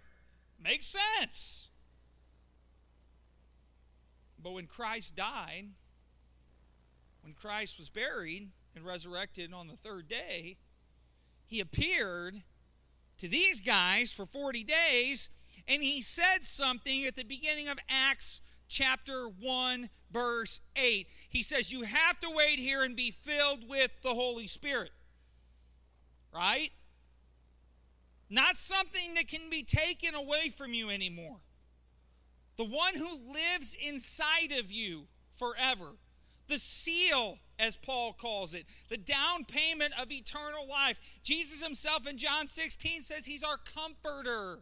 Makes 0.62 0.93
sense. 1.20 1.70
But 4.43 4.51
when 4.51 4.67
Christ 4.67 5.15
died, 5.15 5.70
when 7.22 7.34
Christ 7.34 7.78
was 7.78 7.90
buried 7.90 8.50
and 8.75 8.86
resurrected 8.86 9.54
on 9.54 9.68
the 9.68 9.75
third 9.75 10.08
day, 10.08 10.58
he 11.46 11.60
appeared 11.60 12.42
to 13.18 13.28
these 13.28 13.60
guys 13.60 14.12
for 14.12 14.25
40 14.25 14.63
days 14.63 15.30
and 15.68 15.84
he 15.84 16.01
said 16.01 16.44
something 16.44 17.06
at 17.06 17.16
the 17.16 17.24
beginning 17.24 17.68
of 17.68 17.78
Acts 17.90 18.42
chapter 18.68 19.28
1, 19.28 19.90
verse 20.12 20.62
8. 20.75 21.08
He 21.30 21.44
says, 21.44 21.72
You 21.72 21.84
have 21.84 22.20
to 22.22 22.32
wait 22.34 22.58
here 22.58 22.84
and 22.84 22.96
be 22.96 23.12
filled 23.12 23.70
with 23.70 23.92
the 24.01 24.13
Holy 24.13 24.48
Spirit. 24.48 24.92
Right? 26.34 26.72
Not 28.30 28.58
something 28.58 29.13
that 29.16 29.28
can 29.28 29.50
be 29.50 29.63
taken 29.63 30.16
away 30.16 30.50
from 30.50 30.74
you 30.74 30.90
anymore 30.90 31.42
the 32.62 32.66
one 32.66 32.96
who 32.96 33.34
lives 33.34 33.75
inside 33.82 34.51
of 34.60 34.72
you 34.72 35.08
forever, 35.36 35.96
the 36.51 36.60
seal, 36.60 37.39
as 37.58 37.77
Paul 37.77 38.13
calls 38.13 38.53
it, 38.53 38.65
the 38.89 38.98
down 38.98 39.46
payment 39.46 39.93
of 40.00 40.12
eternal 40.12 40.67
life. 40.67 41.00
Jesus 41.24 41.63
himself 41.63 42.05
in 42.05 42.17
John 42.17 42.46
16 42.46 43.01
says 43.01 43.25
he's 43.25 43.43
our 43.43 43.58
comforter, 43.58 44.60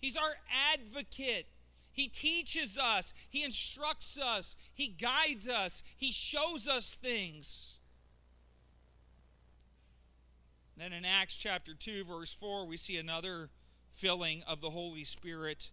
he's 0.00 0.16
our 0.16 0.36
advocate. 0.72 1.48
He 1.94 2.08
teaches 2.08 2.78
us, 2.78 3.12
he 3.28 3.44
instructs 3.44 4.16
us, 4.16 4.56
he 4.72 4.88
guides 4.88 5.46
us, 5.46 5.82
he 5.98 6.10
shows 6.10 6.66
us 6.66 6.94
things. 6.94 7.80
Then 10.78 10.94
in 10.94 11.04
Acts 11.04 11.36
chapter 11.36 11.74
2, 11.74 12.04
verse 12.04 12.32
4, 12.32 12.66
we 12.66 12.78
see 12.78 12.96
another 12.96 13.50
filling 13.92 14.42
of 14.44 14.62
the 14.62 14.70
Holy 14.70 15.04
Spirit 15.04 15.70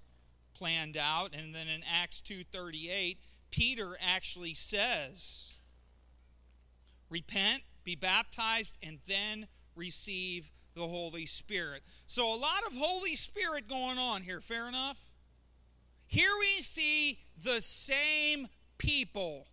planned 0.55 0.97
out 0.97 1.33
and 1.33 1.55
then 1.55 1.69
in 1.69 1.81
Acts 1.89 2.21
2:38 2.21 3.17
Peter 3.49 3.97
actually 4.01 4.53
says 4.53 5.48
repent 7.09 7.63
be 7.83 7.95
baptized 7.95 8.77
and 8.83 8.99
then 9.07 9.47
receive 9.75 10.51
the 10.75 10.87
Holy 10.87 11.25
Spirit. 11.25 11.81
So 12.05 12.27
a 12.27 12.37
lot 12.37 12.63
of 12.67 12.75
Holy 12.75 13.15
Spirit 13.15 13.67
going 13.67 13.97
on 13.97 14.21
here, 14.21 14.41
fair 14.41 14.67
enough? 14.67 14.97
Here 16.07 16.29
we 16.39 16.61
see 16.61 17.19
the 17.43 17.61
same 17.61 18.47
people 18.77 19.47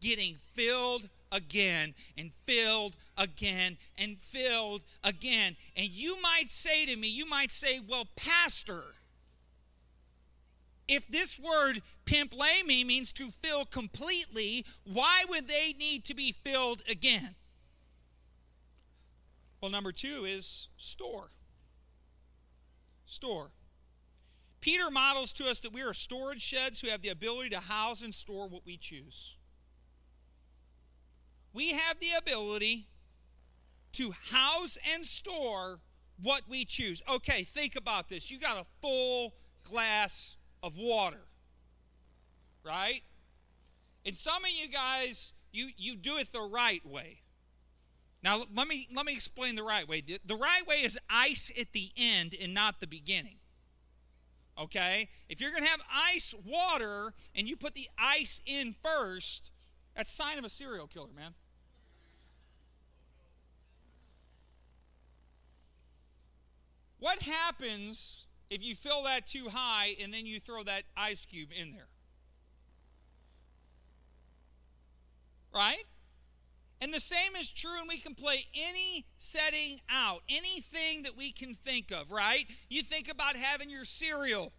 getting 0.00 0.36
filled 0.52 1.08
again 1.32 1.94
and 2.16 2.30
filled 2.46 2.96
again 3.16 3.76
and 3.96 4.18
filled 4.20 4.84
again. 5.04 5.56
And 5.76 5.88
you 5.88 6.20
might 6.22 6.50
say 6.50 6.86
to 6.86 6.96
me, 6.96 7.08
you 7.08 7.26
might 7.26 7.50
say, 7.50 7.80
well, 7.80 8.06
Pastor, 8.16 8.84
if 10.88 11.06
this 11.06 11.38
word 11.38 11.82
pimplemi 12.06 12.84
means 12.84 13.12
to 13.12 13.30
fill 13.42 13.66
completely, 13.66 14.64
why 14.84 15.24
would 15.28 15.46
they 15.46 15.74
need 15.78 16.04
to 16.06 16.14
be 16.14 16.32
filled 16.32 16.82
again? 16.88 17.34
Well, 19.60 19.70
number 19.70 19.92
two 19.92 20.24
is 20.24 20.68
store. 20.76 21.30
Store. 23.04 23.50
Peter 24.60 24.90
models 24.90 25.32
to 25.34 25.48
us 25.48 25.60
that 25.60 25.72
we 25.72 25.82
are 25.82 25.94
storage 25.94 26.42
sheds 26.42 26.80
who 26.80 26.88
have 26.88 27.02
the 27.02 27.10
ability 27.10 27.50
to 27.50 27.60
house 27.60 28.02
and 28.02 28.14
store 28.14 28.48
what 28.48 28.62
we 28.64 28.76
choose. 28.76 29.36
We 31.52 31.70
have 31.70 32.00
the 32.00 32.12
ability 32.16 32.88
to 33.92 34.12
house 34.30 34.78
and 34.94 35.04
store 35.04 35.80
what 36.22 36.42
we 36.48 36.64
choose. 36.64 37.02
Okay, 37.08 37.44
think 37.44 37.76
about 37.76 38.08
this. 38.08 38.30
You 38.30 38.38
got 38.38 38.56
a 38.56 38.66
full 38.80 39.34
glass 39.64 40.36
of 40.62 40.76
water. 40.76 41.24
Right? 42.64 43.02
And 44.04 44.14
some 44.16 44.44
of 44.44 44.50
you 44.50 44.68
guys, 44.68 45.32
you, 45.52 45.68
you 45.76 45.96
do 45.96 46.18
it 46.18 46.32
the 46.32 46.40
right 46.40 46.84
way. 46.86 47.20
Now 48.22 48.42
let 48.54 48.66
me 48.66 48.88
let 48.92 49.06
me 49.06 49.12
explain 49.12 49.54
the 49.54 49.62
right 49.62 49.88
way. 49.88 50.00
The, 50.00 50.18
the 50.24 50.34
right 50.34 50.66
way 50.66 50.82
is 50.82 50.98
ice 51.08 51.52
at 51.58 51.72
the 51.72 51.90
end 51.96 52.34
and 52.40 52.52
not 52.52 52.80
the 52.80 52.86
beginning. 52.86 53.36
Okay? 54.58 55.08
If 55.28 55.40
you're 55.40 55.52
to 55.52 55.62
have 55.62 55.82
ice 55.92 56.34
water 56.44 57.12
and 57.34 57.48
you 57.48 57.56
put 57.56 57.74
the 57.74 57.88
ice 57.96 58.42
in 58.44 58.74
first, 58.82 59.50
that's 59.94 60.10
sign 60.10 60.38
of 60.38 60.44
a 60.44 60.48
serial 60.48 60.86
killer, 60.86 61.12
man. 61.14 61.34
What 66.98 67.20
happens 67.20 68.26
if 68.50 68.62
you 68.62 68.74
fill 68.74 69.04
that 69.04 69.26
too 69.26 69.48
high 69.50 69.96
and 70.02 70.12
then 70.12 70.26
you 70.26 70.40
throw 70.40 70.62
that 70.64 70.84
ice 70.96 71.24
cube 71.24 71.50
in 71.58 71.72
there. 71.72 71.88
Right? 75.54 75.84
And 76.80 76.94
the 76.94 77.00
same 77.00 77.34
is 77.36 77.50
true, 77.50 77.80
and 77.80 77.88
we 77.88 77.98
can 77.98 78.14
play 78.14 78.46
any 78.54 79.04
setting 79.18 79.80
out, 79.90 80.22
anything 80.28 81.02
that 81.02 81.16
we 81.16 81.32
can 81.32 81.54
think 81.54 81.90
of, 81.90 82.12
right? 82.12 82.46
You 82.68 82.82
think 82.82 83.10
about 83.10 83.34
having 83.34 83.68
your 83.68 83.84
cereal. 83.84 84.52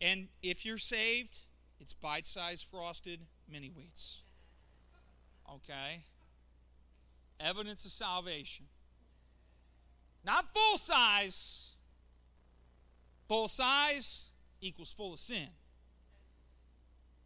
And 0.00 0.28
if 0.42 0.64
you're 0.64 0.78
saved, 0.78 1.38
it's 1.78 1.92
bite 1.92 2.26
sized 2.26 2.66
frosted 2.70 3.20
mini 3.46 3.68
wheats. 3.68 4.22
Okay? 5.52 6.04
Evidence 7.38 7.84
of 7.84 7.90
salvation. 7.90 8.66
Not 10.24 10.46
full 10.54 10.78
size, 10.78 11.73
Full 13.28 13.48
size 13.48 14.30
equals 14.60 14.92
full 14.92 15.12
of 15.12 15.18
sin. 15.18 15.48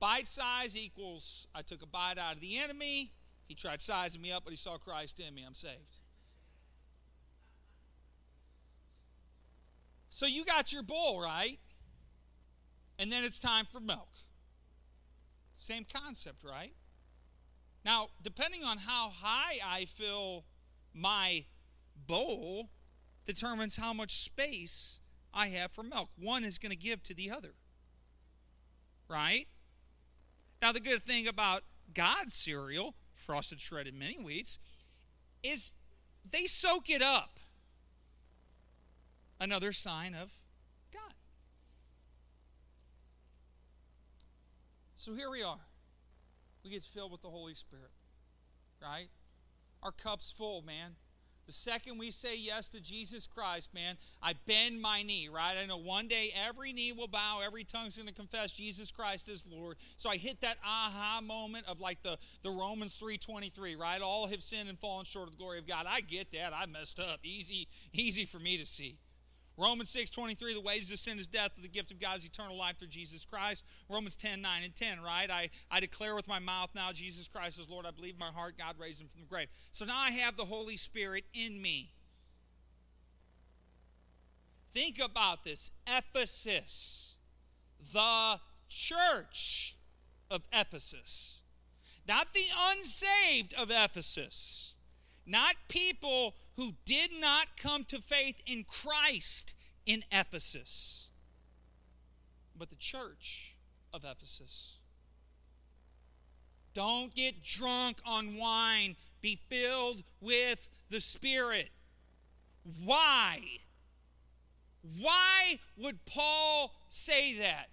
Bite 0.00 0.28
size 0.28 0.76
equals 0.76 1.46
I 1.54 1.62
took 1.62 1.82
a 1.82 1.86
bite 1.86 2.18
out 2.18 2.34
of 2.34 2.40
the 2.40 2.58
enemy. 2.58 3.12
He 3.46 3.54
tried 3.54 3.80
sizing 3.80 4.20
me 4.20 4.30
up, 4.30 4.44
but 4.44 4.50
he 4.50 4.56
saw 4.56 4.76
Christ 4.76 5.20
in 5.20 5.34
me. 5.34 5.44
I'm 5.46 5.54
saved. 5.54 6.00
So 10.10 10.26
you 10.26 10.44
got 10.44 10.72
your 10.72 10.82
bowl, 10.82 11.20
right? 11.20 11.58
And 12.98 13.10
then 13.10 13.24
it's 13.24 13.38
time 13.38 13.66
for 13.70 13.80
milk. 13.80 14.08
Same 15.56 15.86
concept, 15.92 16.44
right? 16.44 16.72
Now, 17.84 18.08
depending 18.22 18.64
on 18.64 18.78
how 18.78 19.10
high 19.10 19.58
I 19.64 19.84
fill 19.86 20.44
my 20.92 21.44
bowl, 22.06 22.70
determines 23.24 23.76
how 23.76 23.92
much 23.92 24.22
space 24.22 25.00
I 25.32 25.48
have 25.48 25.72
for 25.72 25.82
milk. 25.82 26.10
One 26.18 26.44
is 26.44 26.58
going 26.58 26.70
to 26.70 26.76
give 26.76 27.02
to 27.04 27.14
the 27.14 27.30
other. 27.30 27.54
Right? 29.08 29.46
Now, 30.60 30.72
the 30.72 30.80
good 30.80 31.02
thing 31.02 31.26
about 31.26 31.62
God's 31.94 32.34
cereal, 32.34 32.94
frosted 33.14 33.60
shredded 33.60 33.94
mini 33.94 34.16
wheats, 34.16 34.58
is 35.42 35.72
they 36.28 36.46
soak 36.46 36.90
it 36.90 37.02
up. 37.02 37.38
Another 39.40 39.72
sign 39.72 40.14
of 40.14 40.32
God. 40.92 41.14
So 44.96 45.14
here 45.14 45.30
we 45.30 45.42
are. 45.42 45.60
We 46.64 46.70
get 46.70 46.82
filled 46.82 47.12
with 47.12 47.22
the 47.22 47.28
Holy 47.28 47.54
Spirit. 47.54 47.92
Right? 48.82 49.08
Our 49.82 49.92
cup's 49.92 50.30
full, 50.30 50.62
man. 50.62 50.96
The 51.48 51.54
second 51.54 51.96
we 51.96 52.10
say 52.10 52.36
yes 52.36 52.68
to 52.68 52.80
Jesus 52.80 53.26
Christ, 53.26 53.72
man, 53.72 53.96
I 54.22 54.34
bend 54.46 54.82
my 54.82 55.02
knee, 55.02 55.30
right? 55.32 55.54
I 55.56 55.64
know 55.64 55.78
one 55.78 56.06
day 56.06 56.30
every 56.46 56.74
knee 56.74 56.92
will 56.92 57.08
bow, 57.08 57.40
every 57.42 57.64
tongue's 57.64 57.96
going 57.96 58.06
to 58.06 58.12
confess 58.12 58.52
Jesus 58.52 58.90
Christ 58.90 59.30
is 59.30 59.46
Lord. 59.50 59.78
So 59.96 60.10
I 60.10 60.18
hit 60.18 60.42
that 60.42 60.58
aha 60.62 61.22
moment 61.24 61.64
of 61.66 61.80
like 61.80 62.02
the, 62.02 62.18
the 62.42 62.50
Romans 62.50 63.00
3.23, 63.02 63.78
right? 63.78 64.02
All 64.02 64.26
have 64.26 64.42
sinned 64.42 64.68
and 64.68 64.78
fallen 64.78 65.06
short 65.06 65.28
of 65.28 65.38
the 65.38 65.42
glory 65.42 65.58
of 65.58 65.66
God. 65.66 65.86
I 65.88 66.02
get 66.02 66.30
that. 66.32 66.52
I 66.52 66.66
messed 66.66 67.00
up. 67.00 67.20
Easy, 67.24 67.66
easy 67.94 68.26
for 68.26 68.38
me 68.38 68.58
to 68.58 68.66
see. 68.66 68.98
Romans 69.58 69.90
6, 69.90 70.12
23, 70.12 70.54
the 70.54 70.60
wages 70.60 70.92
of 70.92 71.00
sin 71.00 71.18
is 71.18 71.26
death, 71.26 71.50
but 71.56 71.64
the 71.64 71.68
gift 71.68 71.90
of 71.90 72.00
God 72.00 72.16
is 72.16 72.24
eternal 72.24 72.56
life 72.56 72.78
through 72.78 72.88
Jesus 72.88 73.24
Christ. 73.24 73.64
Romans 73.88 74.14
10, 74.14 74.40
9 74.40 74.62
and 74.62 74.74
10, 74.74 75.00
right? 75.02 75.28
I, 75.28 75.50
I 75.68 75.80
declare 75.80 76.14
with 76.14 76.28
my 76.28 76.38
mouth 76.38 76.70
now 76.76 76.92
Jesus 76.92 77.26
Christ 77.26 77.58
is 77.58 77.68
Lord. 77.68 77.84
I 77.84 77.90
believe 77.90 78.14
in 78.14 78.20
my 78.20 78.30
heart 78.30 78.54
God 78.56 78.76
raised 78.78 79.00
him 79.00 79.08
from 79.08 79.20
the 79.20 79.26
grave. 79.26 79.48
So 79.72 79.84
now 79.84 79.98
I 79.98 80.12
have 80.12 80.36
the 80.36 80.44
Holy 80.44 80.76
Spirit 80.76 81.24
in 81.34 81.60
me. 81.60 81.90
Think 84.74 85.00
about 85.00 85.42
this 85.42 85.72
Ephesus, 85.88 87.14
the 87.92 88.38
church 88.68 89.76
of 90.30 90.42
Ephesus, 90.52 91.40
not 92.06 92.28
the 92.32 92.44
unsaved 92.70 93.54
of 93.54 93.72
Ephesus, 93.72 94.74
not 95.28 95.54
people 95.68 96.34
who 96.56 96.72
did 96.84 97.10
not 97.20 97.56
come 97.56 97.84
to 97.84 98.00
faith 98.00 98.40
in 98.46 98.64
Christ 98.64 99.54
in 99.86 100.02
Ephesus, 100.10 101.08
but 102.56 102.70
the 102.70 102.76
church 102.76 103.54
of 103.92 104.04
Ephesus. 104.04 104.78
Don't 106.74 107.14
get 107.14 107.42
drunk 107.42 108.00
on 108.04 108.36
wine, 108.36 108.96
be 109.20 109.38
filled 109.48 110.02
with 110.20 110.68
the 110.90 111.00
Spirit. 111.00 111.70
Why? 112.84 113.40
Why 115.00 115.58
would 115.76 116.04
Paul 116.06 116.74
say 116.88 117.34
that? 117.34 117.68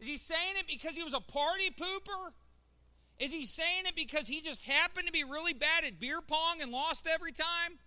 Is 0.00 0.08
he 0.08 0.16
saying 0.16 0.56
it 0.58 0.66
because 0.66 0.96
he 0.96 1.04
was 1.04 1.14
a 1.14 1.20
party 1.20 1.70
pooper? 1.70 2.32
Is 3.24 3.32
he 3.32 3.46
saying 3.46 3.84
it 3.86 3.96
because 3.96 4.28
he 4.28 4.42
just 4.42 4.64
happened 4.64 5.06
to 5.06 5.12
be 5.12 5.24
really 5.24 5.54
bad 5.54 5.82
at 5.86 5.98
beer 5.98 6.20
pong 6.20 6.60
and 6.60 6.70
lost 6.70 7.08
every 7.10 7.32
time? 7.32 7.78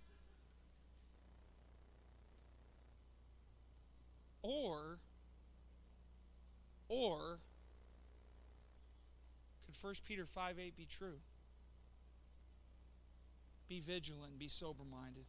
Or, 4.42 4.98
or, 6.88 7.38
could 9.64 9.76
1 9.80 9.94
Peter 10.08 10.26
5 10.26 10.58
8 10.58 10.76
be 10.76 10.88
true? 10.90 11.20
Be 13.68 13.78
vigilant, 13.78 14.40
be 14.40 14.48
sober 14.48 14.82
minded. 14.90 15.26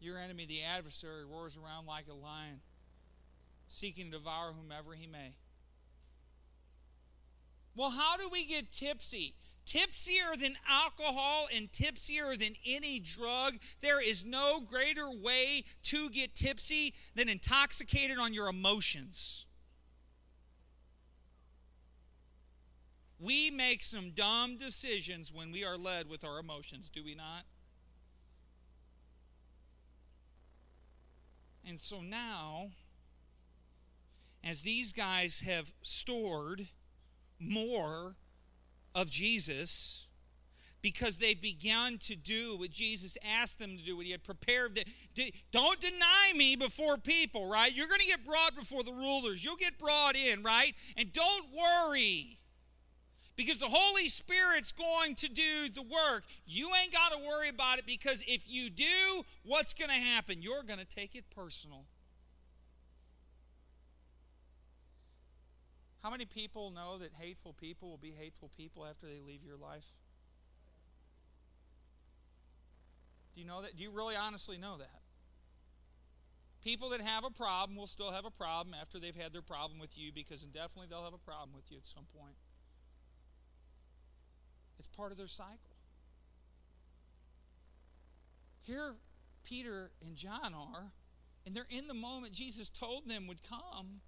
Your 0.00 0.16
enemy, 0.16 0.46
the 0.46 0.62
adversary, 0.62 1.26
roars 1.26 1.58
around 1.58 1.84
like 1.84 2.06
a 2.08 2.14
lion, 2.14 2.60
seeking 3.68 4.06
to 4.06 4.12
devour 4.12 4.54
whomever 4.58 4.94
he 4.94 5.06
may. 5.06 5.32
Well, 7.74 7.90
how 7.90 8.16
do 8.16 8.28
we 8.30 8.44
get 8.44 8.70
tipsy? 8.70 9.34
Tipsier 9.66 10.38
than 10.38 10.56
alcohol 10.68 11.48
and 11.54 11.72
tipsier 11.72 12.36
than 12.38 12.54
any 12.66 13.00
drug. 13.00 13.54
There 13.80 14.02
is 14.02 14.24
no 14.24 14.60
greater 14.60 15.10
way 15.10 15.64
to 15.84 16.10
get 16.10 16.34
tipsy 16.34 16.94
than 17.14 17.28
intoxicated 17.28 18.18
on 18.18 18.34
your 18.34 18.48
emotions. 18.48 19.46
We 23.18 23.50
make 23.50 23.82
some 23.82 24.10
dumb 24.10 24.58
decisions 24.58 25.32
when 25.32 25.50
we 25.50 25.64
are 25.64 25.78
led 25.78 26.10
with 26.10 26.24
our 26.24 26.38
emotions, 26.38 26.90
do 26.90 27.02
we 27.02 27.14
not? 27.14 27.44
And 31.66 31.80
so 31.80 32.02
now, 32.02 32.72
as 34.42 34.60
these 34.60 34.92
guys 34.92 35.40
have 35.40 35.72
stored 35.80 36.68
more 37.48 38.16
of 38.94 39.10
Jesus 39.10 40.08
because 40.84 41.16
they 41.16 41.32
began 41.32 41.96
to 41.96 42.14
do 42.14 42.58
what 42.58 42.70
Jesus 42.70 43.16
asked 43.40 43.58
them 43.58 43.78
to 43.78 43.82
do, 43.82 43.96
what 43.96 44.04
he 44.04 44.12
had 44.12 44.22
prepared. 44.22 44.84
To, 45.14 45.32
don't 45.50 45.80
deny 45.80 46.32
me 46.36 46.56
before 46.56 46.98
people, 46.98 47.48
right? 47.48 47.74
You're 47.74 47.88
going 47.88 48.00
to 48.00 48.06
get 48.06 48.22
brought 48.22 48.54
before 48.54 48.82
the 48.82 48.92
rulers. 48.92 49.42
You'll 49.42 49.56
get 49.56 49.78
brought 49.78 50.14
in, 50.14 50.42
right? 50.42 50.74
And 50.98 51.10
don't 51.10 51.46
worry 51.56 52.38
because 53.34 53.58
the 53.58 53.68
Holy 53.70 54.10
Spirit's 54.10 54.72
going 54.72 55.14
to 55.16 55.28
do 55.28 55.70
the 55.74 55.82
work. 55.82 56.24
You 56.44 56.70
ain't 56.80 56.92
got 56.92 57.12
to 57.12 57.18
worry 57.26 57.48
about 57.48 57.78
it 57.78 57.86
because 57.86 58.22
if 58.26 58.42
you 58.46 58.68
do, 58.68 59.22
what's 59.42 59.72
going 59.72 59.90
to 59.90 59.96
happen? 59.96 60.42
You're 60.42 60.62
going 60.62 60.80
to 60.80 60.84
take 60.84 61.14
it 61.14 61.24
personal. 61.34 61.86
How 66.04 66.10
many 66.10 66.26
people 66.26 66.70
know 66.70 66.98
that 66.98 67.14
hateful 67.18 67.54
people 67.54 67.88
will 67.88 67.96
be 67.96 68.10
hateful 68.10 68.50
people 68.54 68.84
after 68.84 69.06
they 69.06 69.20
leave 69.26 69.42
your 69.42 69.56
life? 69.56 69.86
Do 73.34 73.40
you 73.40 73.46
know 73.46 73.62
that? 73.62 73.74
Do 73.74 73.82
you 73.82 73.90
really 73.90 74.14
honestly 74.14 74.58
know 74.58 74.76
that? 74.76 75.00
People 76.62 76.90
that 76.90 77.00
have 77.00 77.24
a 77.24 77.30
problem 77.30 77.74
will 77.78 77.86
still 77.86 78.12
have 78.12 78.26
a 78.26 78.30
problem 78.30 78.76
after 78.78 78.98
they've 78.98 79.16
had 79.16 79.32
their 79.32 79.40
problem 79.40 79.78
with 79.78 79.96
you 79.96 80.12
because 80.12 80.42
definitely 80.42 80.88
they'll 80.90 81.04
have 81.04 81.14
a 81.14 81.18
problem 81.18 81.56
with 81.56 81.70
you 81.70 81.78
at 81.78 81.86
some 81.86 82.04
point. 82.14 82.36
It's 84.78 84.88
part 84.88 85.10
of 85.10 85.16
their 85.16 85.26
cycle. 85.26 85.56
Here, 88.60 88.94
Peter 89.42 89.90
and 90.02 90.16
John 90.16 90.52
are, 90.52 90.92
and 91.46 91.56
they're 91.56 91.66
in 91.70 91.86
the 91.86 91.94
moment 91.94 92.34
Jesus 92.34 92.68
told 92.68 93.08
them 93.08 93.26
would 93.26 93.40
come. 93.42 94.02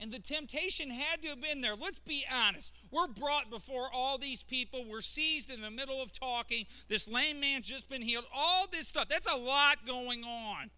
And 0.00 0.12
the 0.12 0.18
temptation 0.18 0.90
had 0.90 1.22
to 1.22 1.28
have 1.28 1.40
been 1.40 1.60
there. 1.60 1.76
Let's 1.76 2.00
be 2.00 2.24
honest. 2.32 2.72
We're 2.90 3.06
brought 3.06 3.50
before 3.50 3.88
all 3.94 4.18
these 4.18 4.42
people. 4.42 4.84
We're 4.88 5.00
seized 5.00 5.50
in 5.50 5.60
the 5.60 5.70
middle 5.70 6.02
of 6.02 6.12
talking. 6.12 6.66
This 6.88 7.08
lame 7.08 7.40
man's 7.40 7.66
just 7.66 7.88
been 7.88 8.02
healed. 8.02 8.24
All 8.34 8.66
this 8.70 8.88
stuff. 8.88 9.08
That's 9.08 9.32
a 9.32 9.36
lot 9.36 9.86
going 9.86 10.24
on. 10.24 10.70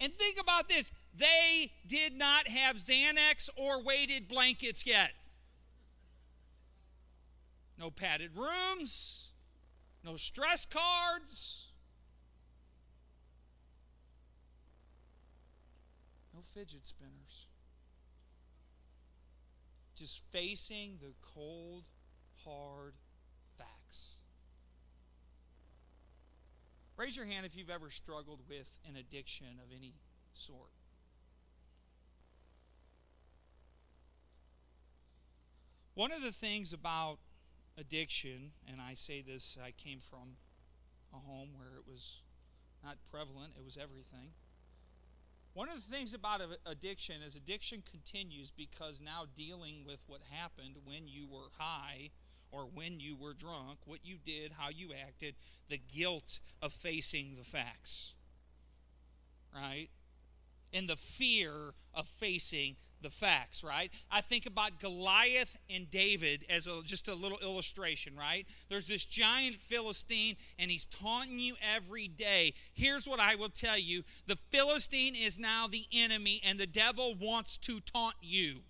And 0.00 0.12
think 0.12 0.40
about 0.40 0.68
this 0.68 0.92
they 1.16 1.72
did 1.86 2.16
not 2.16 2.48
have 2.48 2.76
Xanax 2.76 3.48
or 3.56 3.82
weighted 3.82 4.28
blankets 4.28 4.86
yet. 4.86 5.12
No 7.78 7.90
padded 7.90 8.30
rooms, 8.36 9.30
no 10.04 10.16
stress 10.16 10.66
cards. 10.66 11.66
No 16.34 16.40
fidget 16.54 16.86
spinners. 16.86 17.19
Just 20.00 20.22
facing 20.32 20.96
the 21.02 21.12
cold, 21.20 21.84
hard 22.42 22.94
facts. 23.58 24.14
Raise 26.96 27.18
your 27.18 27.26
hand 27.26 27.44
if 27.44 27.54
you've 27.54 27.68
ever 27.68 27.90
struggled 27.90 28.40
with 28.48 28.78
an 28.88 28.96
addiction 28.96 29.60
of 29.62 29.76
any 29.76 29.92
sort. 30.32 30.72
One 35.92 36.12
of 36.12 36.22
the 36.22 36.32
things 36.32 36.72
about 36.72 37.18
addiction, 37.76 38.52
and 38.66 38.80
I 38.80 38.94
say 38.94 39.20
this, 39.20 39.58
I 39.62 39.72
came 39.72 40.00
from 40.00 40.38
a 41.12 41.18
home 41.18 41.50
where 41.54 41.76
it 41.76 41.86
was 41.86 42.22
not 42.82 42.96
prevalent, 43.10 43.52
it 43.58 43.62
was 43.62 43.76
everything. 43.76 44.30
One 45.52 45.68
of 45.68 45.74
the 45.74 45.94
things 45.94 46.14
about 46.14 46.40
addiction 46.64 47.22
is 47.22 47.34
addiction 47.34 47.82
continues 47.90 48.50
because 48.50 49.00
now 49.00 49.24
dealing 49.36 49.84
with 49.84 49.98
what 50.06 50.20
happened 50.30 50.76
when 50.84 51.08
you 51.08 51.26
were 51.26 51.48
high 51.58 52.10
or 52.52 52.62
when 52.62 53.00
you 53.00 53.16
were 53.16 53.34
drunk, 53.34 53.78
what 53.84 54.00
you 54.04 54.16
did, 54.24 54.52
how 54.58 54.68
you 54.70 54.90
acted, 55.06 55.34
the 55.68 55.78
guilt 55.78 56.40
of 56.62 56.72
facing 56.72 57.34
the 57.36 57.44
facts. 57.44 58.14
Right? 59.54 59.88
And 60.72 60.88
the 60.88 60.96
fear 60.96 61.74
of 61.94 62.06
facing 62.06 62.76
the 63.02 63.10
facts, 63.10 63.62
right? 63.64 63.90
I 64.10 64.20
think 64.20 64.46
about 64.46 64.80
Goliath 64.80 65.58
and 65.68 65.90
David 65.90 66.44
as 66.48 66.66
a, 66.66 66.82
just 66.84 67.08
a 67.08 67.14
little 67.14 67.38
illustration, 67.38 68.16
right? 68.16 68.46
There's 68.68 68.86
this 68.86 69.04
giant 69.06 69.56
Philistine, 69.56 70.36
and 70.58 70.70
he's 70.70 70.86
taunting 70.86 71.38
you 71.38 71.54
every 71.74 72.08
day. 72.08 72.54
Here's 72.74 73.08
what 73.08 73.20
I 73.20 73.34
will 73.36 73.48
tell 73.48 73.78
you 73.78 74.02
the 74.26 74.38
Philistine 74.50 75.14
is 75.14 75.38
now 75.38 75.66
the 75.66 75.86
enemy, 75.92 76.40
and 76.44 76.58
the 76.58 76.66
devil 76.66 77.14
wants 77.20 77.56
to 77.58 77.80
taunt 77.80 78.16
you. 78.20 78.60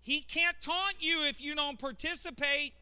He 0.00 0.20
can't 0.20 0.56
taunt 0.60 0.96
you 1.00 1.24
if 1.24 1.40
you 1.40 1.56
don't 1.56 1.78
participate. 1.78 2.74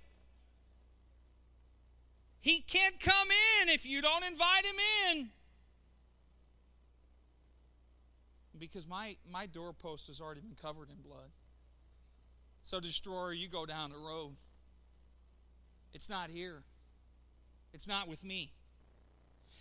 He 2.41 2.61
can't 2.61 3.01
come 3.01 3.29
in 3.63 3.71
if 3.71 3.87
you 3.87 4.03
don't 4.03 4.23
invite 4.23 4.67
him 4.67 4.77
in. 5.09 5.31
Because 8.67 8.89
my, 8.89 9.17
my 9.31 9.47
doorpost 9.47 10.07
has 10.09 10.21
already 10.21 10.41
been 10.41 10.57
covered 10.61 10.89
in 10.91 10.97
blood. 11.03 11.31
So, 12.63 12.81
destroyer, 12.81 13.33
you 13.33 13.49
go 13.49 13.67
down 13.67 13.91
the 13.91 13.99
road. 13.99 14.37
It's 15.93 16.09
not 16.09 16.31
here. 16.31 16.63
It's 17.73 17.87
not 17.87 18.09
with 18.09 18.25
me. 18.25 18.53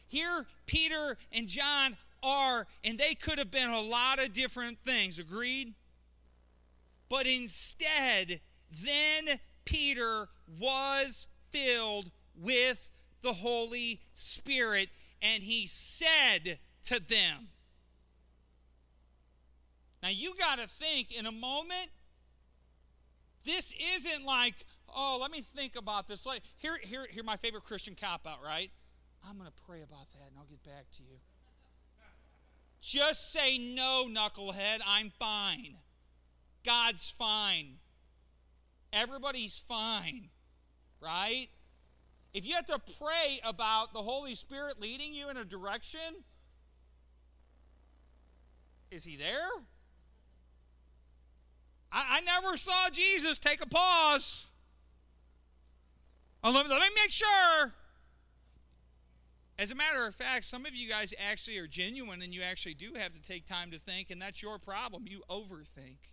Here, 0.07 0.45
Peter 0.65 1.17
and 1.31 1.47
John 1.47 1.97
are, 2.21 2.67
and 2.83 2.97
they 2.97 3.15
could 3.15 3.39
have 3.39 3.51
been 3.51 3.69
a 3.69 3.81
lot 3.81 4.23
of 4.23 4.31
different 4.31 4.79
things, 4.83 5.19
agreed? 5.19 5.73
But 7.09 7.27
instead, 7.27 8.39
then 8.71 9.39
Peter 9.65 10.29
was 10.59 11.27
filled 11.51 12.11
with 12.35 12.89
the 13.21 13.33
Holy 13.33 14.01
Spirit, 14.13 14.89
and 15.21 15.43
he 15.43 15.67
said 15.67 16.59
to 16.83 16.99
them, 16.99 17.49
Now 20.03 20.09
you 20.09 20.35
got 20.37 20.59
to 20.59 20.67
think 20.67 21.13
in 21.17 21.25
a 21.25 21.31
moment, 21.31 21.87
this 23.45 23.73
isn't 23.95 24.25
like, 24.25 24.53
oh, 24.93 25.17
let 25.21 25.31
me 25.31 25.39
think 25.39 25.77
about 25.77 26.09
this. 26.09 26.25
Like, 26.25 26.43
here, 26.57 26.77
here, 26.83 27.07
here, 27.09 27.23
my 27.23 27.37
favorite 27.37 27.63
Christian 27.63 27.95
cop 27.95 28.27
out, 28.27 28.39
right? 28.45 28.69
I'm 29.27 29.37
going 29.37 29.49
to 29.49 29.61
pray 29.65 29.81
about 29.81 30.11
that 30.11 30.27
and 30.27 30.37
I'll 30.37 30.45
get 30.45 30.61
back 30.65 30.91
to 30.97 31.03
you. 31.03 31.17
Just 32.81 33.31
say 33.31 33.57
no, 33.57 34.07
knucklehead. 34.09 34.79
I'm 34.85 35.09
fine. 35.17 35.77
God's 36.65 37.09
fine. 37.09 37.77
Everybody's 38.91 39.57
fine, 39.57 40.27
right? 40.99 41.47
If 42.33 42.45
you 42.45 42.55
have 42.55 42.65
to 42.65 42.81
pray 42.99 43.39
about 43.45 43.93
the 43.93 44.01
Holy 44.01 44.35
Spirit 44.35 44.81
leading 44.81 45.13
you 45.13 45.29
in 45.29 45.37
a 45.37 45.45
direction, 45.45 46.23
is 48.91 49.05
He 49.05 49.15
there? 49.15 49.49
I, 51.93 52.17
I 52.17 52.21
never 52.21 52.57
saw 52.57 52.89
Jesus 52.91 53.37
take 53.37 53.63
a 53.63 53.67
pause. 53.67 54.47
Oh, 56.43 56.51
let, 56.51 56.67
let 56.67 56.81
me 56.81 56.87
make 57.01 57.11
sure. 57.11 57.73
As 59.59 59.71
a 59.71 59.75
matter 59.75 60.05
of 60.07 60.15
fact, 60.15 60.45
some 60.45 60.65
of 60.65 60.75
you 60.75 60.89
guys 60.89 61.13
actually 61.29 61.59
are 61.59 61.67
genuine 61.67 62.21
and 62.21 62.33
you 62.33 62.41
actually 62.41 62.73
do 62.73 62.93
have 62.97 63.13
to 63.13 63.21
take 63.21 63.45
time 63.45 63.69
to 63.71 63.79
think, 63.79 64.09
and 64.09 64.21
that's 64.21 64.41
your 64.41 64.57
problem. 64.57 65.05
You 65.07 65.21
overthink. 65.29 66.09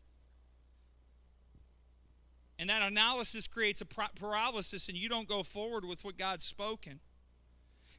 And 2.58 2.68
that 2.68 2.82
analysis 2.82 3.46
creates 3.46 3.80
a 3.80 3.86
paralysis, 3.86 4.88
and 4.88 4.98
you 4.98 5.08
don't 5.08 5.26
go 5.26 5.42
forward 5.42 5.86
with 5.86 6.04
what 6.04 6.18
God's 6.18 6.44
spoken. 6.44 7.00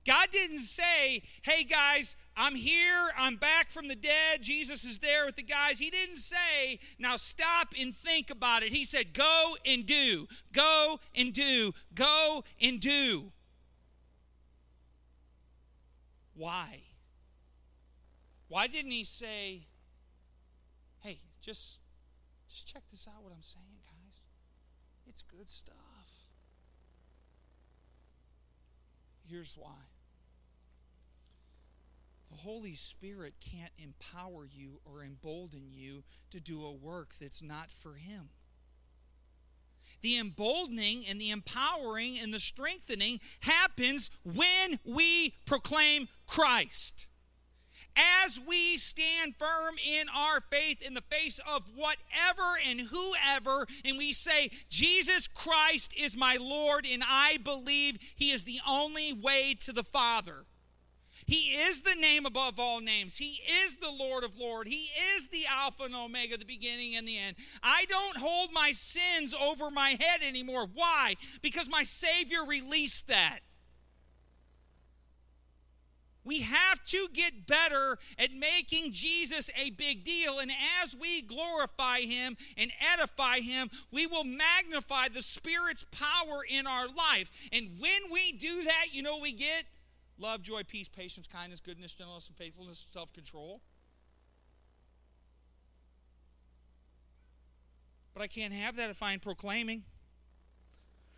God 0.05 0.29
didn't 0.31 0.59
say, 0.59 1.21
hey 1.43 1.63
guys, 1.63 2.15
I'm 2.35 2.55
here, 2.55 3.11
I'm 3.17 3.35
back 3.35 3.69
from 3.69 3.87
the 3.87 3.95
dead, 3.95 4.41
Jesus 4.41 4.83
is 4.83 4.97
there 4.97 5.27
with 5.27 5.35
the 5.35 5.43
guys. 5.43 5.77
He 5.77 5.91
didn't 5.91 6.17
say, 6.17 6.79
now 6.97 7.17
stop 7.17 7.75
and 7.79 7.95
think 7.95 8.31
about 8.31 8.63
it. 8.63 8.69
He 8.73 8.83
said, 8.83 9.13
go 9.13 9.55
and 9.65 9.85
do, 9.85 10.27
go 10.53 10.99
and 11.15 11.33
do, 11.33 11.73
go 11.93 12.43
and 12.59 12.79
do. 12.79 13.31
Why? 16.33 16.81
Why 18.47 18.65
didn't 18.65 18.91
he 18.91 19.03
say, 19.03 19.67
hey, 21.01 21.19
just, 21.41 21.77
just 22.49 22.67
check 22.67 22.81
this 22.91 23.07
out 23.07 23.23
what 23.23 23.33
I'm 23.33 23.43
saying? 23.43 23.65
Guys? 23.85 24.21
It's 25.05 25.21
good 25.21 25.47
stuff. 25.47 25.75
Here's 29.29 29.55
why 29.55 29.90
the 32.31 32.37
Holy 32.37 32.75
Spirit 32.75 33.33
can't 33.39 33.71
empower 33.77 34.45
you 34.45 34.79
or 34.85 35.03
embolden 35.03 35.71
you 35.71 36.03
to 36.31 36.39
do 36.39 36.63
a 36.63 36.71
work 36.71 37.13
that's 37.19 37.43
not 37.43 37.69
for 37.71 37.95
Him. 37.95 38.29
The 40.01 40.17
emboldening 40.17 41.03
and 41.07 41.19
the 41.19 41.29
empowering 41.29 42.17
and 42.17 42.33
the 42.33 42.39
strengthening 42.39 43.19
happens 43.41 44.09
when 44.23 44.79
we 44.83 45.35
proclaim 45.45 46.07
Christ 46.25 47.07
as 48.23 48.39
we 48.47 48.77
stand 48.77 49.35
firm 49.37 49.75
in 49.85 50.07
our 50.15 50.41
faith 50.49 50.81
in 50.81 50.93
the 50.93 51.01
face 51.01 51.39
of 51.39 51.69
whatever 51.75 52.57
and 52.67 52.81
whoever, 52.81 53.67
and 53.83 53.97
we 53.97 54.13
say, 54.13 54.49
Jesus 54.69 55.27
Christ 55.27 55.93
is 55.97 56.15
my 56.15 56.37
Lord, 56.39 56.87
and 56.89 57.03
I 57.05 57.37
believe 57.43 57.97
He 58.15 58.31
is 58.31 58.43
the 58.43 58.59
only 58.67 59.13
way 59.13 59.55
to 59.61 59.73
the 59.73 59.83
Father. 59.83 60.45
He 61.31 61.53
is 61.53 61.81
the 61.83 61.95
name 61.95 62.25
above 62.25 62.59
all 62.59 62.81
names. 62.81 63.17
He 63.17 63.39
is 63.63 63.77
the 63.77 63.89
Lord 63.89 64.25
of 64.25 64.37
Lords. 64.37 64.69
He 64.69 64.89
is 65.15 65.29
the 65.29 65.45
Alpha 65.49 65.83
and 65.83 65.95
Omega, 65.95 66.35
the 66.35 66.43
beginning 66.43 66.97
and 66.97 67.07
the 67.07 67.17
end. 67.17 67.37
I 67.63 67.85
don't 67.87 68.17
hold 68.17 68.51
my 68.51 68.73
sins 68.73 69.33
over 69.33 69.71
my 69.71 69.91
head 69.91 70.27
anymore. 70.27 70.67
Why? 70.73 71.15
Because 71.41 71.69
my 71.69 71.83
Savior 71.83 72.39
released 72.45 73.07
that. 73.07 73.39
We 76.25 76.41
have 76.41 76.83
to 76.87 77.07
get 77.13 77.47
better 77.47 77.97
at 78.19 78.33
making 78.33 78.91
Jesus 78.91 79.49
a 79.55 79.69
big 79.69 80.03
deal. 80.03 80.39
And 80.39 80.51
as 80.83 80.97
we 80.99 81.21
glorify 81.21 81.99
him 81.99 82.35
and 82.57 82.73
edify 82.93 83.39
him, 83.39 83.69
we 83.89 84.05
will 84.05 84.25
magnify 84.25 85.07
the 85.07 85.21
Spirit's 85.21 85.85
power 85.91 86.41
in 86.45 86.67
our 86.67 86.87
life. 86.87 87.31
And 87.53 87.79
when 87.79 88.11
we 88.11 88.33
do 88.33 88.63
that, 88.63 88.87
you 88.91 89.01
know 89.01 89.17
we 89.21 89.31
get? 89.31 89.63
Love, 90.21 90.43
joy, 90.43 90.62
peace, 90.67 90.88
patience, 90.88 91.25
kindness, 91.25 91.60
goodness, 91.60 91.93
gentleness, 91.93 92.27
and 92.27 92.38
faithfulness, 92.38 92.86
self 92.88 93.12
control. 93.12 93.60
But 98.13 98.21
I 98.21 98.27
can't 98.27 98.53
have 98.53 98.75
that 98.75 98.91
if 98.91 99.01
I 99.01 99.13
ain't 99.13 99.23
proclaiming. 99.23 99.84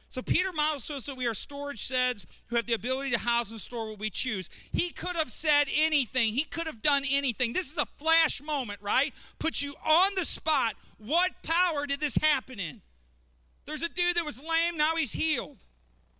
So 0.08 0.22
Peter 0.22 0.54
models 0.54 0.86
to 0.88 0.96
us 0.96 1.08
that 1.08 1.18
we 1.18 1.26
are 1.26 1.34
storage 1.34 1.80
sheds 1.80 2.28
who 2.46 2.56
have 2.56 2.68
the 2.68 2.74
ability 2.74 3.10
to 3.12 3.18
house 3.18 3.50
and 3.50 3.60
store 3.60 3.90
what 3.90 4.00
we 4.00 4.12
choose. 4.12 4.50
He 4.72 4.92
could 4.92 5.16
have 5.16 5.32
said 5.32 5.66
anything. 5.76 6.34
He 6.34 6.44
could 6.44 6.68
have 6.68 6.84
done 6.84 7.04
anything. 7.10 7.52
This 7.52 7.72
is 7.72 7.80
a 7.80 7.88
flash 7.98 8.42
moment, 8.42 8.80
right? 8.82 9.12
Put 9.40 9.62
you 9.62 9.74
on 9.86 10.12
the 10.16 10.24
spot. 10.24 10.76
What 11.00 11.32
power 11.42 11.88
did 11.88 12.00
this 12.00 12.16
happen 12.16 12.60
in? 12.60 12.82
There's 13.66 13.82
a 13.82 13.90
dude 13.90 14.16
that 14.16 14.24
was 14.24 14.40
lame, 14.40 14.78
now 14.78 14.96
he's 14.96 15.14
healed. 15.14 15.66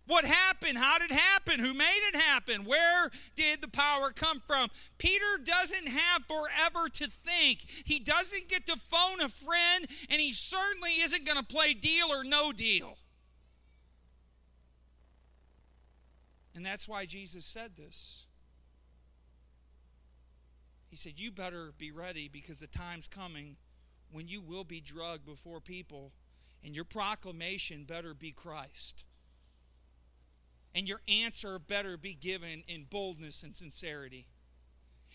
What 0.06 0.26
happened? 0.26 0.76
How 0.76 0.98
did 0.98 1.10
it 1.10 1.16
happen? 1.16 1.60
Who 1.60 1.72
made 1.72 2.00
it 2.12 2.16
happen? 2.16 2.64
Where 2.64 3.10
did 3.36 3.62
the 3.62 3.68
power 3.68 4.10
come 4.14 4.42
from? 4.46 4.68
Peter 4.98 5.38
doesn't 5.42 5.88
have 5.88 6.24
forever 6.26 6.90
to 6.90 7.06
think. 7.06 7.64
He 7.84 8.00
doesn't 8.00 8.48
get 8.48 8.66
to 8.66 8.76
phone 8.76 9.22
a 9.22 9.30
friend, 9.30 9.86
and 10.10 10.20
he 10.20 10.32
certainly 10.32 11.00
isn't 11.00 11.24
going 11.24 11.38
to 11.38 11.44
play 11.44 11.72
deal 11.72 12.12
or 12.12 12.22
no 12.22 12.52
deal. 12.52 12.98
And 16.54 16.64
that's 16.64 16.86
why 16.86 17.06
Jesus 17.06 17.46
said 17.46 17.76
this. 17.76 18.26
He 20.88 20.96
said, 20.96 21.14
You 21.16 21.32
better 21.32 21.72
be 21.78 21.90
ready 21.90 22.28
because 22.28 22.60
the 22.60 22.66
time's 22.66 23.08
coming 23.08 23.56
when 24.12 24.28
you 24.28 24.40
will 24.42 24.64
be 24.64 24.80
drugged 24.80 25.24
before 25.24 25.60
people, 25.60 26.12
and 26.62 26.74
your 26.74 26.84
proclamation 26.84 27.84
better 27.84 28.14
be 28.14 28.30
Christ. 28.30 29.04
And 30.74 30.88
your 30.88 31.00
answer 31.08 31.58
better 31.58 31.96
be 31.96 32.14
given 32.14 32.64
in 32.66 32.86
boldness 32.90 33.42
and 33.42 33.54
sincerity. 33.54 34.26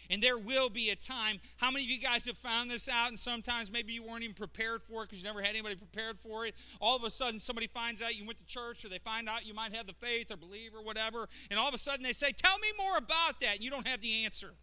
And 0.10 0.24
there 0.24 0.38
will 0.38 0.70
be 0.70 0.90
a 0.90 0.96
time. 0.96 1.40
How 1.58 1.70
many 1.70 1.84
of 1.84 1.92
you 1.92 2.00
guys 2.00 2.26
have 2.26 2.38
found 2.38 2.72
this 2.72 2.90
out? 2.90 3.10
And 3.10 3.20
sometimes 3.20 3.72
maybe 3.72 3.94
you 3.94 4.04
weren't 4.04 4.24
even 4.24 4.36
prepared 4.36 4.82
for 4.82 5.04
it 5.04 5.10
because 5.10 5.22
you 5.22 5.28
never 5.28 5.42
had 5.42 5.52
anybody 5.52 5.76
prepared 5.76 6.18
for 6.18 6.46
it. 6.46 6.56
All 6.82 6.96
of 6.96 7.04
a 7.04 7.12
sudden, 7.12 7.40
somebody 7.40 7.68
finds 7.68 8.02
out 8.02 8.16
you 8.16 8.26
went 8.26 8.40
to 8.40 8.46
church, 8.46 8.84
or 8.84 8.90
they 8.90 8.98
find 8.98 9.30
out 9.30 9.46
you 9.46 9.54
might 9.54 9.74
have 9.74 9.86
the 9.86 9.94
faith 9.94 10.32
or 10.32 10.38
believe 10.38 10.74
or 10.74 10.82
whatever. 10.82 11.28
And 11.52 11.60
all 11.60 11.68
of 11.68 11.76
a 11.76 11.78
sudden, 11.78 12.02
they 12.02 12.14
say, 12.14 12.32
Tell 12.32 12.58
me 12.58 12.70
more 12.80 12.98
about 12.98 13.40
that. 13.42 13.56
And 13.56 13.64
you 13.64 13.70
don't 13.70 13.88
have 13.88 14.02
the 14.02 14.26
answer. 14.26 14.54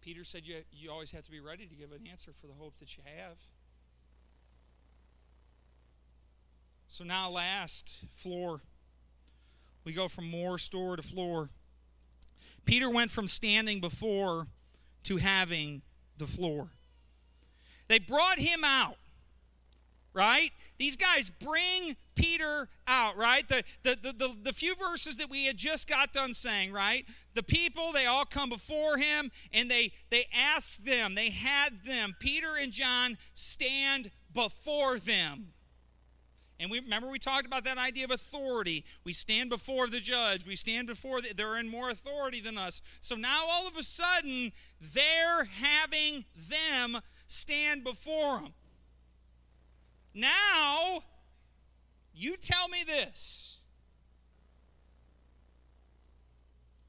Peter 0.00 0.24
said 0.24 0.44
you, 0.44 0.56
you 0.72 0.90
always 0.90 1.12
have 1.12 1.24
to 1.24 1.30
be 1.30 1.38
ready 1.38 1.64
to 1.64 1.74
give 1.76 1.92
an 1.92 2.08
answer 2.10 2.32
for 2.40 2.48
the 2.48 2.54
hope 2.54 2.74
that 2.80 2.96
you 2.96 3.04
have. 3.04 3.36
So, 6.92 7.04
now, 7.04 7.30
last 7.30 7.94
floor. 8.16 8.60
We 9.82 9.94
go 9.94 10.08
from 10.08 10.28
more 10.28 10.58
store 10.58 10.94
to 10.94 11.02
floor. 11.02 11.48
Peter 12.66 12.90
went 12.90 13.10
from 13.10 13.26
standing 13.26 13.80
before 13.80 14.46
to 15.04 15.16
having 15.16 15.80
the 16.18 16.26
floor. 16.26 16.68
They 17.88 17.98
brought 17.98 18.38
him 18.38 18.62
out, 18.62 18.96
right? 20.12 20.50
These 20.76 20.96
guys 20.96 21.30
bring 21.30 21.96
Peter 22.14 22.68
out, 22.86 23.16
right? 23.16 23.48
The, 23.48 23.64
the, 23.84 23.96
the, 24.02 24.12
the, 24.12 24.36
the 24.42 24.52
few 24.52 24.74
verses 24.76 25.16
that 25.16 25.30
we 25.30 25.46
had 25.46 25.56
just 25.56 25.88
got 25.88 26.12
done 26.12 26.34
saying, 26.34 26.72
right? 26.72 27.06
The 27.32 27.42
people, 27.42 27.92
they 27.92 28.04
all 28.04 28.26
come 28.26 28.50
before 28.50 28.98
him 28.98 29.30
and 29.54 29.70
they, 29.70 29.92
they 30.10 30.26
ask 30.30 30.76
them, 30.84 31.14
they 31.14 31.30
had 31.30 31.86
them, 31.86 32.14
Peter 32.20 32.56
and 32.60 32.70
John, 32.70 33.16
stand 33.34 34.10
before 34.34 34.98
them. 34.98 35.54
And 36.62 36.70
we 36.70 36.78
remember 36.78 37.08
we 37.08 37.18
talked 37.18 37.44
about 37.44 37.64
that 37.64 37.76
idea 37.76 38.04
of 38.04 38.12
authority. 38.12 38.84
We 39.02 39.12
stand 39.12 39.50
before 39.50 39.88
the 39.88 39.98
judge. 39.98 40.46
We 40.46 40.54
stand 40.54 40.86
before 40.86 41.20
the, 41.20 41.34
they're 41.34 41.58
in 41.58 41.68
more 41.68 41.90
authority 41.90 42.40
than 42.40 42.56
us. 42.56 42.80
So 43.00 43.16
now 43.16 43.46
all 43.50 43.66
of 43.66 43.76
a 43.76 43.82
sudden 43.82 44.52
they're 44.80 45.44
having 45.44 46.24
them 46.48 47.02
stand 47.26 47.82
before 47.82 48.42
them. 48.42 48.52
Now, 50.14 51.02
you 52.14 52.36
tell 52.36 52.68
me 52.68 52.84
this. 52.86 53.58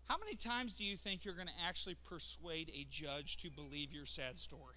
How 0.07 0.17
many 0.19 0.35
times 0.35 0.75
do 0.75 0.83
you 0.83 0.95
think 0.95 1.25
you're 1.25 1.33
going 1.33 1.47
to 1.47 1.65
actually 1.67 1.95
persuade 2.07 2.69
a 2.75 2.85
judge 2.91 3.37
to 3.37 3.49
believe 3.49 3.91
your 3.91 4.05
sad 4.05 4.37
story? 4.37 4.75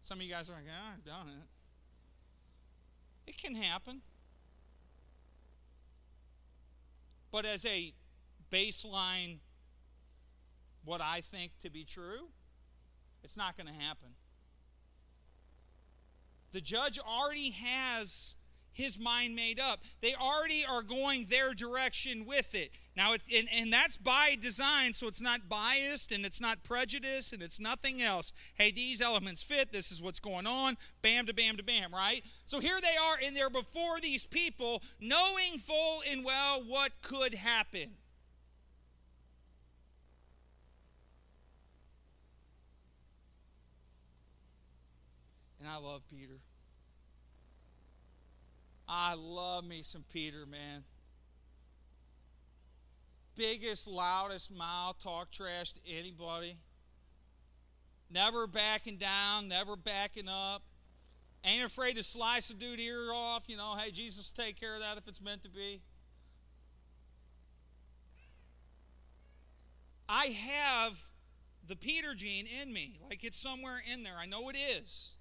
Some 0.00 0.20
of 0.20 0.24
you 0.24 0.32
guys 0.32 0.48
are 0.48 0.54
like, 0.54 0.64
oh, 0.66 0.94
I've 0.94 1.04
done 1.04 1.28
it. 1.28 1.48
It 3.26 3.40
can 3.40 3.54
happen. 3.54 4.02
But 7.30 7.46
as 7.46 7.64
a 7.64 7.94
baseline, 8.50 9.38
what 10.84 11.00
I 11.00 11.20
think 11.22 11.52
to 11.60 11.70
be 11.70 11.84
true, 11.84 12.28
it's 13.24 13.36
not 13.36 13.56
going 13.56 13.68
to 13.68 13.72
happen. 13.72 14.08
The 16.52 16.60
judge 16.60 16.98
already 16.98 17.50
has 17.50 18.34
his 18.72 18.98
mind 18.98 19.34
made 19.34 19.58
up. 19.58 19.80
They 20.00 20.14
already 20.14 20.64
are 20.68 20.82
going 20.82 21.26
their 21.26 21.54
direction 21.54 22.26
with 22.26 22.54
it. 22.54 22.72
Now, 22.94 23.14
it, 23.14 23.22
and, 23.34 23.48
and 23.50 23.72
that's 23.72 23.96
by 23.96 24.36
design, 24.38 24.92
so 24.92 25.08
it's 25.08 25.20
not 25.20 25.48
biased 25.48 26.12
and 26.12 26.26
it's 26.26 26.40
not 26.40 26.62
prejudice 26.62 27.32
and 27.32 27.42
it's 27.42 27.58
nothing 27.58 28.02
else. 28.02 28.32
Hey, 28.54 28.70
these 28.70 29.00
elements 29.00 29.42
fit. 29.42 29.72
This 29.72 29.90
is 29.90 30.02
what's 30.02 30.20
going 30.20 30.46
on. 30.46 30.76
Bam 31.00 31.24
to 31.26 31.32
bam 31.32 31.56
to 31.56 31.62
bam, 31.62 31.92
right? 31.92 32.22
So 32.44 32.60
here 32.60 32.78
they 32.82 32.96
are 32.96 33.18
in 33.18 33.32
there 33.32 33.48
before 33.48 33.98
these 34.00 34.26
people, 34.26 34.82
knowing 35.00 35.58
full 35.58 36.02
and 36.10 36.22
well 36.22 36.62
what 36.66 36.92
could 37.00 37.34
happen. 37.34 37.92
And 45.60 45.70
I 45.70 45.78
love 45.78 46.02
Peter. 46.10 46.40
I 48.86 49.14
love 49.14 49.64
me 49.64 49.82
some 49.82 50.04
Peter, 50.12 50.44
man. 50.44 50.84
Biggest, 53.34 53.88
loudest 53.88 54.54
mouth, 54.54 54.98
talk 55.02 55.30
trash 55.30 55.72
to 55.72 55.80
anybody. 55.86 56.58
Never 58.10 58.46
backing 58.46 58.98
down, 58.98 59.48
never 59.48 59.74
backing 59.76 60.28
up. 60.28 60.62
Ain't 61.44 61.64
afraid 61.64 61.96
to 61.96 62.02
slice 62.02 62.50
a 62.50 62.54
dude 62.54 62.78
ear 62.78 63.10
off. 63.12 63.44
You 63.48 63.56
know, 63.56 63.74
hey, 63.76 63.90
Jesus 63.90 64.30
take 64.30 64.60
care 64.60 64.74
of 64.74 64.80
that 64.80 64.98
if 64.98 65.08
it's 65.08 65.20
meant 65.20 65.42
to 65.42 65.48
be. 65.48 65.80
I 70.08 70.26
have 70.26 71.00
the 71.66 71.74
Peter 71.74 72.14
gene 72.14 72.46
in 72.60 72.72
me. 72.72 72.98
Like 73.08 73.24
it's 73.24 73.38
somewhere 73.38 73.82
in 73.92 74.02
there. 74.02 74.16
I 74.20 74.26
know 74.26 74.50
it 74.50 74.56
is. 74.56 75.14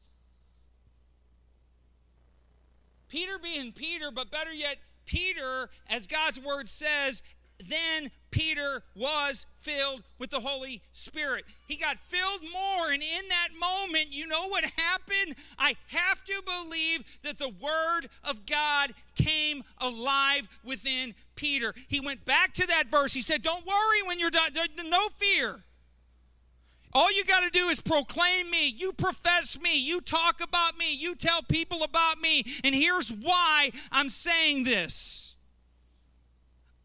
Peter 3.08 3.38
being 3.42 3.72
Peter, 3.72 4.12
but 4.12 4.32
better 4.32 4.54
yet, 4.54 4.78
Peter, 5.06 5.70
as 5.90 6.08
God's 6.08 6.40
word 6.40 6.70
says, 6.70 7.24
then 7.68 8.12
Peter 8.32 8.82
was 8.96 9.46
filled 9.60 10.04
with 10.18 10.30
the 10.30 10.40
Holy 10.40 10.82
Spirit. 10.94 11.44
He 11.68 11.76
got 11.76 11.98
filled 12.08 12.42
more, 12.52 12.92
and 12.92 13.02
in 13.02 13.28
that 13.30 13.50
moment, 13.60 14.08
you 14.12 14.26
know 14.28 14.48
what 14.48 14.64
happened? 14.64 15.36
I 15.60 15.76
have 15.88 16.24
to 16.26 16.42
believe 16.46 17.04
that 17.24 17.38
the 17.38 17.50
Word 17.50 18.10
of 18.24 18.46
God 18.46 18.94
came 19.16 19.64
alive 19.80 20.48
within 20.64 21.14
Peter. 21.36 21.74
He 21.88 22.00
went 22.00 22.24
back 22.26 22.54
to 22.54 22.68
that 22.68 22.86
verse. 22.90 23.14
He 23.14 23.22
said, 23.22 23.42
Don't 23.42 23.66
worry 23.66 24.04
when 24.06 24.20
you're 24.20 24.30
done, 24.30 24.52
no 24.86 25.08
fear. 25.18 25.64
All 26.94 27.12
you 27.16 27.24
got 27.24 27.42
to 27.42 27.50
do 27.50 27.70
is 27.70 27.80
proclaim 27.80 28.50
me. 28.50 28.68
You 28.68 28.92
profess 28.92 29.60
me. 29.62 29.78
You 29.80 30.02
talk 30.02 30.42
about 30.42 30.78
me. 30.78 30.94
You 30.94 31.16
tell 31.16 31.42
people 31.42 31.84
about 31.84 32.20
me. 32.20 32.46
And 32.64 32.76
here's 32.76 33.12
why 33.14 33.72
I'm 33.92 34.10
saying 34.10 34.66
this 34.66 35.31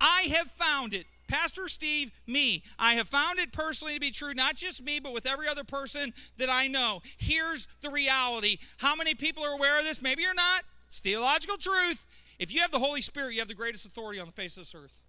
I 0.00 0.28
have 0.35 0.50
found 0.50 0.94
it. 0.94 1.06
Pastor 1.28 1.68
Steve, 1.68 2.12
me. 2.26 2.62
I 2.78 2.94
have 2.94 3.09
found 3.09 3.38
it 3.38 3.52
personally 3.52 3.94
to 3.94 4.00
be 4.00 4.11
true, 4.11 4.32
not 4.35 4.54
just 4.54 4.82
me, 4.82 5.00
but 5.00 5.12
with 5.12 5.26
every 5.26 5.48
other 5.48 5.64
person 5.64 6.14
that 6.38 6.48
I 6.48 6.68
know. 6.68 7.02
Here's 7.16 7.66
the 7.80 7.90
reality. 7.90 8.59
How 8.78 8.94
many 8.94 9.14
people 9.14 9.44
are 9.44 9.54
aware 9.54 9.78
of 9.78 9.85
this? 9.85 10.00
Maybe 10.00 10.22
you're 10.22 10.35
not. 10.35 10.62
It's 10.87 11.00
theological 11.00 11.56
truth. 11.56 12.06
If 12.38 12.52
you 12.52 12.61
have 12.61 12.70
the 12.70 12.78
Holy 12.78 13.00
Spirit, 13.00 13.35
you 13.35 13.40
have 13.40 13.48
the 13.48 13.54
greatest 13.54 13.87
authority 13.87 14.20
on 14.20 14.26
the 14.26 14.32
face 14.32 14.56
of 14.56 14.62
this 14.62 14.74
earth. 14.74 15.00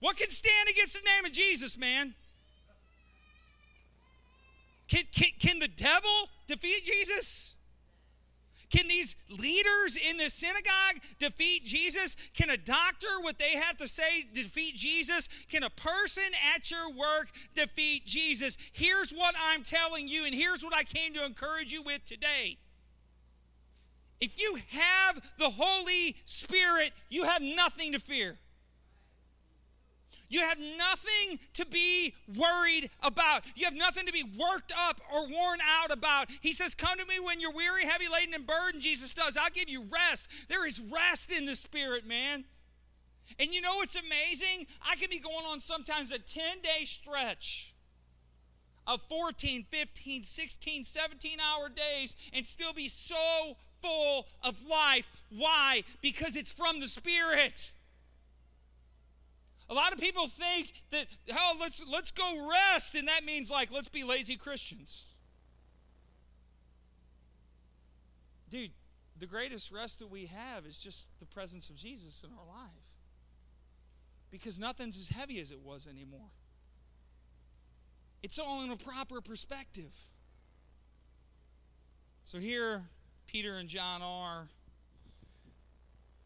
What 0.00 0.16
can 0.16 0.30
stand 0.30 0.68
against 0.68 0.94
the 0.94 1.08
name 1.16 1.24
of 1.24 1.32
Jesus, 1.32 1.78
man? 1.78 2.14
Can, 4.88 5.04
can, 5.14 5.30
can 5.38 5.58
the 5.58 5.68
devil 5.68 6.28
defeat 6.46 6.84
Jesus? 6.84 7.56
Can 8.72 8.88
these 8.88 9.16
leaders 9.28 9.96
in 9.96 10.16
the 10.16 10.30
synagogue 10.30 11.02
defeat 11.18 11.62
Jesus? 11.62 12.16
Can 12.34 12.48
a 12.48 12.56
doctor, 12.56 13.06
what 13.20 13.38
they 13.38 13.50
have 13.50 13.76
to 13.76 13.86
say, 13.86 14.26
defeat 14.32 14.76
Jesus? 14.76 15.28
Can 15.50 15.62
a 15.62 15.70
person 15.70 16.24
at 16.54 16.70
your 16.70 16.90
work 16.90 17.28
defeat 17.54 18.06
Jesus? 18.06 18.56
Here's 18.72 19.12
what 19.12 19.34
I'm 19.50 19.62
telling 19.62 20.08
you, 20.08 20.24
and 20.24 20.34
here's 20.34 20.64
what 20.64 20.74
I 20.74 20.84
came 20.84 21.12
to 21.14 21.24
encourage 21.24 21.70
you 21.70 21.82
with 21.82 22.02
today. 22.06 22.56
If 24.22 24.40
you 24.40 24.56
have 24.70 25.20
the 25.38 25.50
Holy 25.50 26.16
Spirit, 26.24 26.92
you 27.10 27.24
have 27.24 27.42
nothing 27.42 27.92
to 27.92 27.98
fear. 27.98 28.38
You 30.32 30.40
have 30.40 30.58
nothing 30.58 31.38
to 31.52 31.66
be 31.66 32.14
worried 32.38 32.88
about. 33.02 33.42
You 33.54 33.66
have 33.66 33.74
nothing 33.74 34.06
to 34.06 34.12
be 34.14 34.24
worked 34.24 34.72
up 34.88 34.98
or 35.12 35.28
worn 35.28 35.58
out 35.60 35.92
about. 35.92 36.30
He 36.40 36.54
says, 36.54 36.74
Come 36.74 36.98
to 36.98 37.04
me 37.04 37.20
when 37.20 37.38
you're 37.38 37.52
weary, 37.52 37.84
heavy 37.84 38.06
laden, 38.10 38.32
and 38.32 38.46
burdened. 38.46 38.82
Jesus 38.82 39.12
does. 39.12 39.36
I'll 39.36 39.50
give 39.50 39.68
you 39.68 39.84
rest. 39.92 40.30
There 40.48 40.66
is 40.66 40.80
rest 40.80 41.30
in 41.30 41.44
the 41.44 41.54
Spirit, 41.54 42.06
man. 42.06 42.44
And 43.38 43.52
you 43.52 43.60
know 43.60 43.76
what's 43.76 43.94
amazing? 43.94 44.68
I 44.80 44.96
can 44.96 45.10
be 45.10 45.18
going 45.18 45.44
on 45.44 45.60
sometimes 45.60 46.12
a 46.12 46.18
10 46.18 46.60
day 46.62 46.86
stretch 46.86 47.74
of 48.86 49.02
14, 49.02 49.66
15, 49.68 50.22
16, 50.22 50.84
17 50.84 51.38
hour 51.40 51.68
days 51.68 52.16
and 52.32 52.46
still 52.46 52.72
be 52.72 52.88
so 52.88 53.54
full 53.82 54.26
of 54.42 54.66
life. 54.66 55.10
Why? 55.28 55.84
Because 56.00 56.36
it's 56.36 56.52
from 56.52 56.80
the 56.80 56.88
Spirit. 56.88 57.72
A 59.72 59.74
lot 59.74 59.94
of 59.94 59.98
people 59.98 60.28
think 60.28 60.70
that, 60.90 61.06
hell, 61.30 61.56
let's, 61.58 61.82
let's 61.90 62.10
go 62.10 62.50
rest, 62.50 62.94
and 62.94 63.08
that 63.08 63.24
means 63.24 63.50
like, 63.50 63.72
let's 63.72 63.88
be 63.88 64.04
lazy 64.04 64.36
Christians. 64.36 65.06
Dude, 68.50 68.72
the 69.18 69.26
greatest 69.26 69.72
rest 69.72 70.00
that 70.00 70.10
we 70.10 70.26
have 70.26 70.66
is 70.66 70.76
just 70.76 71.08
the 71.20 71.24
presence 71.24 71.70
of 71.70 71.76
Jesus 71.76 72.22
in 72.22 72.28
our 72.38 72.44
life. 72.54 72.68
Because 74.30 74.58
nothing's 74.58 74.98
as 74.98 75.08
heavy 75.08 75.40
as 75.40 75.50
it 75.50 75.60
was 75.62 75.86
anymore. 75.86 76.28
It's 78.22 78.38
all 78.38 78.62
in 78.64 78.70
a 78.72 78.76
proper 78.76 79.22
perspective. 79.22 79.94
So 82.26 82.38
here, 82.38 82.82
Peter 83.26 83.54
and 83.54 83.70
John 83.70 84.02
are 84.02 84.48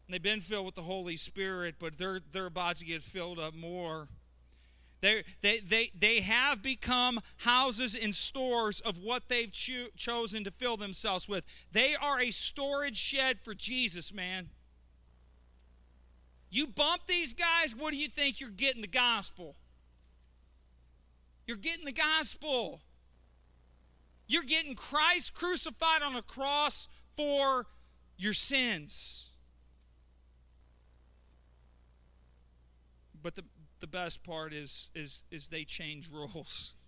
They've 0.09 0.21
been 0.21 0.41
filled 0.41 0.65
with 0.65 0.75
the 0.75 0.81
Holy 0.81 1.17
Spirit, 1.17 1.75
but 1.79 1.97
they're, 1.97 2.21
they're 2.31 2.45
about 2.45 2.77
to 2.77 2.85
get 2.85 3.01
filled 3.03 3.39
up 3.39 3.53
more. 3.53 4.07
They, 5.01 5.23
they, 5.41 5.59
they, 5.59 5.91
they 5.97 6.21
have 6.21 6.63
become 6.63 7.19
houses 7.37 7.93
and 7.93 8.15
stores 8.15 8.79
of 8.79 8.97
what 9.03 9.27
they've 9.27 9.51
cho- 9.51 9.89
chosen 9.95 10.43
to 10.45 10.51
fill 10.51 10.77
themselves 10.77 11.27
with. 11.27 11.43
They 11.71 11.95
are 11.95 12.19
a 12.19 12.31
storage 12.31 12.97
shed 12.97 13.39
for 13.43 13.53
Jesus, 13.53 14.13
man. 14.13 14.49
You 16.49 16.67
bump 16.67 17.01
these 17.07 17.33
guys, 17.33 17.75
what 17.75 17.91
do 17.91 17.97
you 17.97 18.07
think 18.07 18.39
you're 18.39 18.49
getting 18.49 18.81
the 18.81 18.87
gospel? 18.87 19.55
You're 21.45 21.57
getting 21.57 21.85
the 21.85 21.91
gospel. 21.91 22.81
You're 24.27 24.43
getting 24.43 24.73
Christ 24.73 25.33
crucified 25.33 26.01
on 26.01 26.15
a 26.15 26.21
cross 26.21 26.87
for 27.15 27.65
your 28.17 28.33
sins. 28.33 29.26
But 33.21 33.35
the, 33.35 33.43
the 33.79 33.87
best 33.87 34.23
part 34.23 34.53
is, 34.53 34.89
is, 34.93 35.23
is 35.31 35.47
they 35.47 35.63
change 35.63 36.09
roles. 36.09 36.73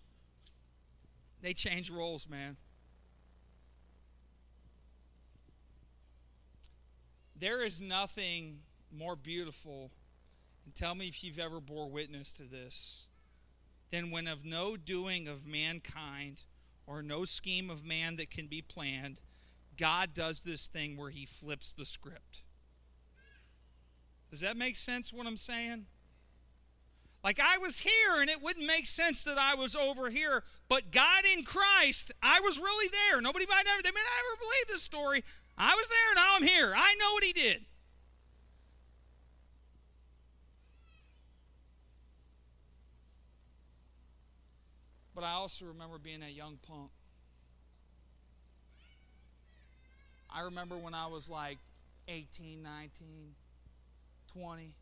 They 1.42 1.54
change 1.54 1.90
roles, 1.90 2.28
man. 2.28 2.58
There 7.40 7.66
is 7.66 7.80
nothing 7.80 8.60
more 8.92 9.16
beautiful, 9.16 9.92
and 10.66 10.76
tell 10.76 10.96
me 10.96 11.08
if 11.08 11.24
you've 11.24 11.40
ever 11.40 11.62
bore 11.62 11.90
witness 11.90 12.34
to 12.34 12.44
this, 12.44 13.06
than 13.92 14.12
when 14.12 14.28
of 14.28 14.44
no 14.44 14.76
doing 14.76 15.30
of 15.30 15.46
mankind 15.46 16.44
or 16.86 17.02
no 17.02 17.24
scheme 17.24 17.70
of 17.70 17.86
man 17.86 18.18
that 18.18 18.30
can 18.30 18.48
be 18.48 18.62
planned, 18.62 19.22
God 19.78 20.14
does 20.14 20.42
this 20.42 20.68
thing 20.68 20.98
where 20.98 21.10
he 21.10 21.26
flips 21.26 21.72
the 21.72 21.86
script. 21.86 22.44
Does 24.30 24.42
that 24.42 24.58
make 24.58 24.76
sense 24.76 25.14
what 25.14 25.26
I'm 25.26 25.38
saying? 25.38 25.86
Like 27.24 27.40
I 27.40 27.58
was 27.58 27.80
here 27.80 28.22
and 28.22 28.30
it 28.30 28.42
wouldn't 28.42 28.66
make 28.66 28.88
sense 28.88 29.24
that 29.26 29.38
I 29.38 29.56
was 29.56 29.76
over 29.76 30.10
here, 30.10 30.44
but 30.70 30.92
God 30.92 31.26
in 31.32 31.44
Christ, 31.44 32.12
I 32.24 32.40
was 32.42 32.58
really 32.58 32.90
there. 32.90 33.22
Nobody 33.22 33.46
might 33.46 33.66
ever, 33.68 33.84
they 33.84 33.92
may 33.92 34.00
not 34.00 34.20
ever 34.26 34.38
believe 34.40 34.68
this 34.70 34.82
story. 34.82 35.24
I 35.58 35.76
was 35.76 35.90
there, 35.90 36.16
now 36.16 36.36
I'm 36.36 36.48
here. 36.48 36.74
I 36.76 36.96
know 37.00 37.14
what 37.14 37.24
he 37.24 37.34
did. 37.34 37.66
But 45.14 45.26
I 45.26 45.34
also 45.34 45.66
remember 45.66 45.98
being 45.98 46.24
a 46.24 46.30
young 46.30 46.58
punk. 46.66 46.92
I 50.34 50.44
remember 50.44 50.78
when 50.78 50.94
I 50.94 51.08
was 51.08 51.30
like 51.30 51.58
18, 52.08 52.64
19, 52.64 53.36
20. 54.32 54.76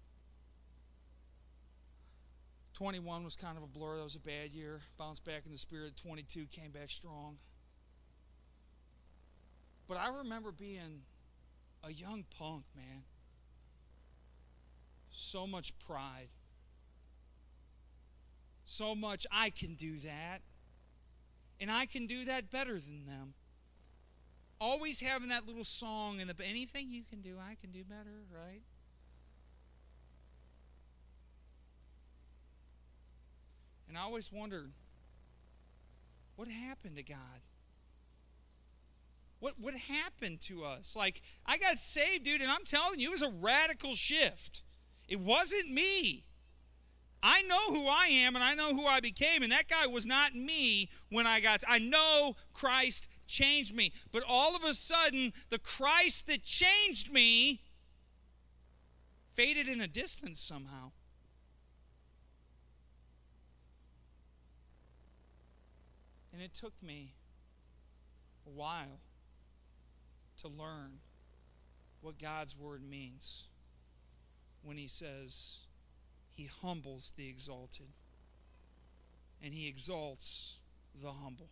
21 2.77 3.23
was 3.23 3.35
kind 3.35 3.57
of 3.57 3.63
a 3.63 3.67
blur. 3.67 3.97
That 3.97 4.03
was 4.03 4.13
a 4.13 4.19
bad 4.19 4.53
year. 4.53 4.81
Bounced 4.99 5.25
back 5.25 5.47
in 5.47 5.51
the 5.51 5.57
spirit. 5.57 5.97
22 5.97 6.45
came 6.51 6.69
back 6.69 6.91
strong. 6.91 7.37
But 9.87 9.97
I 9.97 10.15
remember 10.19 10.51
being 10.51 11.01
a 11.83 11.91
young 11.91 12.23
punk, 12.37 12.65
man. 12.75 13.01
So 15.09 15.47
much 15.47 15.73
pride. 15.79 16.27
So 18.65 18.93
much, 18.93 19.25
I 19.31 19.49
can 19.49 19.73
do 19.73 19.97
that. 19.99 20.41
And 21.59 21.71
I 21.71 21.87
can 21.87 22.05
do 22.05 22.25
that 22.25 22.51
better 22.51 22.73
than 22.73 23.07
them. 23.07 23.33
Always 24.61 24.99
having 24.99 25.29
that 25.29 25.47
little 25.47 25.63
song 25.63 26.19
in 26.19 26.27
the 26.27 26.35
anything 26.47 26.91
you 26.91 27.01
can 27.09 27.21
do, 27.21 27.37
I 27.39 27.55
can 27.59 27.71
do 27.71 27.83
better, 27.83 28.25
right? 28.31 28.61
And 33.87 33.97
I 33.97 34.01
always 34.01 34.31
wondered 34.31 34.71
what 36.35 36.47
happened 36.47 36.95
to 36.97 37.03
God? 37.03 37.41
What 39.39 39.55
what 39.59 39.73
happened 39.73 40.41
to 40.41 40.63
us? 40.63 40.95
Like 40.95 41.21
I 41.45 41.57
got 41.57 41.77
saved, 41.77 42.23
dude, 42.23 42.41
and 42.41 42.51
I'm 42.51 42.65
telling 42.65 42.99
you, 42.99 43.09
it 43.09 43.11
was 43.11 43.21
a 43.21 43.29
radical 43.29 43.95
shift. 43.95 44.63
It 45.07 45.19
wasn't 45.19 45.71
me. 45.71 46.25
I 47.23 47.41
know 47.43 47.73
who 47.73 47.87
I 47.87 48.07
am 48.07 48.35
and 48.35 48.43
I 48.43 48.53
know 48.53 48.75
who 48.75 48.85
I 48.85 48.99
became, 48.99 49.41
and 49.41 49.51
that 49.51 49.67
guy 49.67 49.87
was 49.87 50.05
not 50.05 50.35
me 50.35 50.89
when 51.09 51.25
I 51.25 51.39
got. 51.39 51.63
I 51.67 51.79
know 51.79 52.35
Christ 52.53 53.07
changed 53.27 53.75
me, 53.75 53.91
but 54.11 54.23
all 54.27 54.55
of 54.55 54.63
a 54.63 54.73
sudden, 54.73 55.33
the 55.49 55.59
Christ 55.59 56.27
that 56.27 56.43
changed 56.43 57.11
me 57.11 57.61
faded 59.33 59.67
in 59.67 59.81
a 59.81 59.87
distance 59.87 60.39
somehow. 60.39 60.91
And 66.37 66.45
it 66.45 66.53
took 66.53 66.73
me 66.83 67.15
a 68.45 68.51
while 68.51 68.99
to 70.39 70.47
learn 70.47 70.99
what 72.01 72.19
God's 72.19 72.55
word 72.55 72.87
means 72.87 73.45
when 74.61 74.77
He 74.77 74.87
says 74.87 75.61
He 76.35 76.47
humbles 76.61 77.11
the 77.17 77.27
exalted 77.27 77.87
and 79.43 79.51
He 79.51 79.67
exalts 79.67 80.59
the 81.01 81.11
humble. 81.11 81.49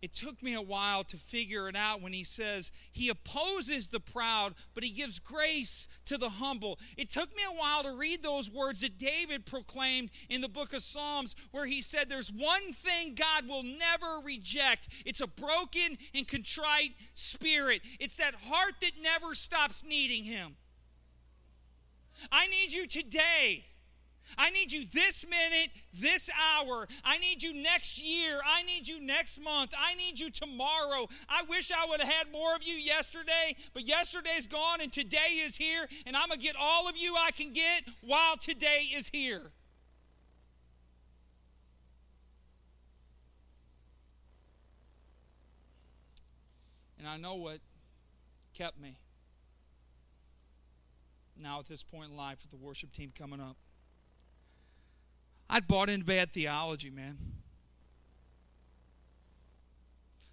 It 0.00 0.14
took 0.14 0.42
me 0.42 0.54
a 0.54 0.62
while 0.62 1.02
to 1.04 1.16
figure 1.16 1.68
it 1.68 1.74
out 1.74 2.00
when 2.00 2.12
he 2.12 2.22
says 2.22 2.70
he 2.92 3.08
opposes 3.08 3.88
the 3.88 3.98
proud, 3.98 4.54
but 4.74 4.84
he 4.84 4.90
gives 4.90 5.18
grace 5.18 5.88
to 6.04 6.16
the 6.16 6.28
humble. 6.28 6.78
It 6.96 7.10
took 7.10 7.34
me 7.36 7.42
a 7.48 7.56
while 7.56 7.82
to 7.82 7.92
read 7.92 8.22
those 8.22 8.50
words 8.50 8.80
that 8.82 8.98
David 8.98 9.44
proclaimed 9.44 10.10
in 10.28 10.40
the 10.40 10.48
book 10.48 10.72
of 10.72 10.82
Psalms, 10.82 11.34
where 11.50 11.66
he 11.66 11.82
said, 11.82 12.08
There's 12.08 12.32
one 12.32 12.72
thing 12.72 13.16
God 13.16 13.48
will 13.48 13.64
never 13.64 14.20
reject 14.24 14.88
it's 15.04 15.20
a 15.20 15.26
broken 15.26 15.98
and 16.14 16.28
contrite 16.28 16.94
spirit, 17.14 17.82
it's 17.98 18.16
that 18.16 18.34
heart 18.34 18.74
that 18.80 18.92
never 19.02 19.34
stops 19.34 19.84
needing 19.84 20.24
him. 20.24 20.56
I 22.30 22.46
need 22.48 22.72
you 22.72 22.86
today 22.86 23.64
I 24.36 24.50
need 24.50 24.72
you 24.72 24.84
this 24.92 25.24
minute, 25.26 25.70
this 25.92 26.28
hour. 26.56 26.86
I 27.04 27.18
need 27.18 27.42
you 27.42 27.54
next 27.54 28.02
year. 28.02 28.40
I 28.44 28.62
need 28.64 28.86
you 28.86 29.00
next 29.00 29.42
month. 29.42 29.72
I 29.78 29.94
need 29.94 30.18
you 30.18 30.30
tomorrow. 30.30 31.08
I 31.28 31.42
wish 31.48 31.70
I 31.70 31.86
would 31.88 32.00
have 32.00 32.12
had 32.12 32.32
more 32.32 32.54
of 32.54 32.62
you 32.62 32.74
yesterday, 32.74 33.56
but 33.72 33.86
yesterday's 33.86 34.46
gone 34.46 34.80
and 34.80 34.92
today 34.92 35.40
is 35.44 35.56
here, 35.56 35.86
and 36.06 36.16
I'm 36.16 36.28
going 36.28 36.40
to 36.40 36.44
get 36.44 36.56
all 36.58 36.88
of 36.88 36.96
you 36.96 37.14
I 37.16 37.30
can 37.30 37.52
get 37.52 37.84
while 38.02 38.36
today 38.36 38.88
is 38.94 39.08
here. 39.08 39.52
And 46.98 47.06
I 47.06 47.16
know 47.16 47.36
what 47.36 47.60
kept 48.54 48.80
me. 48.80 48.96
Now, 51.40 51.60
at 51.60 51.68
this 51.68 51.84
point 51.84 52.10
in 52.10 52.16
life, 52.16 52.38
with 52.42 52.50
the 52.50 52.56
worship 52.56 52.92
team 52.92 53.12
coming 53.16 53.40
up. 53.40 53.56
I'd 55.50 55.66
bought 55.66 55.88
into 55.88 56.04
bad 56.04 56.30
theology, 56.30 56.90
man. 56.90 57.18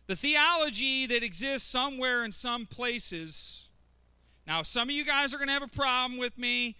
The 0.07 0.15
theology 0.15 1.07
that 1.07 1.23
exists 1.23 1.67
somewhere 1.67 2.23
in 2.25 2.31
some 2.31 2.65
places. 2.65 3.69
Now, 4.45 4.61
some 4.61 4.89
of 4.89 4.95
you 4.95 5.03
guys 5.03 5.33
are 5.33 5.37
going 5.37 5.47
to 5.47 5.53
have 5.53 5.63
a 5.63 5.67
problem 5.67 6.19
with 6.19 6.37
me. 6.37 6.75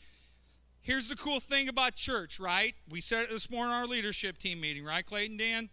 Here's 0.82 1.08
the 1.08 1.16
cool 1.16 1.40
thing 1.40 1.68
about 1.68 1.96
church, 1.96 2.40
right? 2.40 2.76
We 2.88 3.02
said 3.02 3.24
it 3.24 3.30
this 3.32 3.50
morning 3.50 3.74
in 3.74 3.80
our 3.80 3.88
leadership 3.88 4.38
team 4.38 4.62
meeting, 4.62 4.86
right, 4.86 5.04
Clayton 5.04 5.38
Dan? 5.38 5.70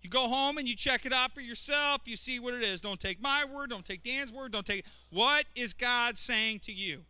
You 0.00 0.10
go 0.10 0.26
home 0.26 0.58
and 0.58 0.66
you 0.66 0.74
check 0.74 1.06
it 1.06 1.12
out 1.12 1.32
for 1.32 1.40
yourself. 1.40 2.00
You 2.06 2.16
see 2.16 2.40
what 2.40 2.54
it 2.54 2.62
is. 2.62 2.80
Don't 2.80 2.98
take 2.98 3.22
my 3.22 3.44
word. 3.44 3.70
Don't 3.70 3.84
take 3.84 4.02
Dan's 4.02 4.32
word. 4.32 4.50
Don't 4.50 4.66
take. 4.66 4.84
What 5.10 5.44
is 5.54 5.72
God 5.72 6.18
saying 6.18 6.58
to 6.60 6.72
you? 6.72 7.04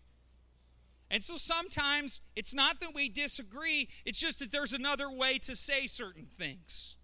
And 1.13 1.23
so 1.23 1.37
sometimes 1.37 2.23
it's 2.35 2.55
not 2.55 2.81
that 2.81 2.95
we 2.95 3.11
disagree, 3.11 3.91
it's 4.07 4.19
just 4.19 4.39
that 4.39 4.51
there's 4.51 4.73
another 4.73 5.11
way 5.11 5.39
to 5.41 5.55
say 5.55 5.87
certain 5.87 6.25
things. 6.25 6.97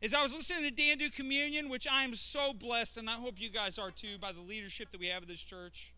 As 0.00 0.14
I 0.14 0.22
was 0.22 0.32
listening 0.32 0.62
to 0.64 0.70
Dan 0.70 0.96
do 0.96 1.10
communion, 1.10 1.68
which 1.68 1.88
I 1.90 2.04
am 2.04 2.14
so 2.14 2.54
blessed, 2.54 2.96
and 2.96 3.10
I 3.10 3.14
hope 3.14 3.34
you 3.40 3.50
guys 3.50 3.80
are 3.80 3.90
too, 3.90 4.16
by 4.20 4.30
the 4.30 4.40
leadership 4.40 4.92
that 4.92 5.00
we 5.00 5.08
have 5.08 5.22
at 5.22 5.28
this 5.28 5.42
church. 5.42 5.92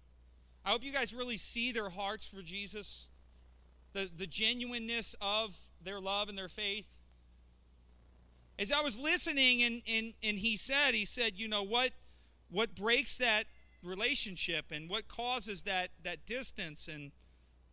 I 0.64 0.70
hope 0.70 0.82
you 0.82 0.90
guys 0.90 1.12
really 1.12 1.36
see 1.36 1.70
their 1.70 1.90
hearts 1.90 2.24
for 2.24 2.40
Jesus, 2.40 3.08
the, 3.92 4.10
the 4.16 4.26
genuineness 4.26 5.14
of 5.20 5.54
their 5.84 6.00
love 6.00 6.30
and 6.30 6.38
their 6.38 6.48
faith. 6.48 6.86
As 8.58 8.72
I 8.72 8.80
was 8.80 8.98
listening, 8.98 9.62
and, 9.62 9.82
and, 9.86 10.14
and 10.24 10.38
he 10.38 10.56
said, 10.56 10.94
he 10.94 11.04
said, 11.04 11.32
you 11.36 11.46
know, 11.46 11.62
what, 11.62 11.90
what 12.50 12.74
breaks 12.74 13.18
that 13.18 13.44
relationship 13.82 14.66
and 14.72 14.88
what 14.88 15.08
causes 15.08 15.62
that, 15.62 15.88
that 16.02 16.24
distance? 16.26 16.88
And 16.88 17.12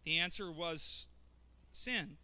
the 0.06 0.18
answer 0.18 0.52
was 0.52 1.08
sin. 1.72 2.18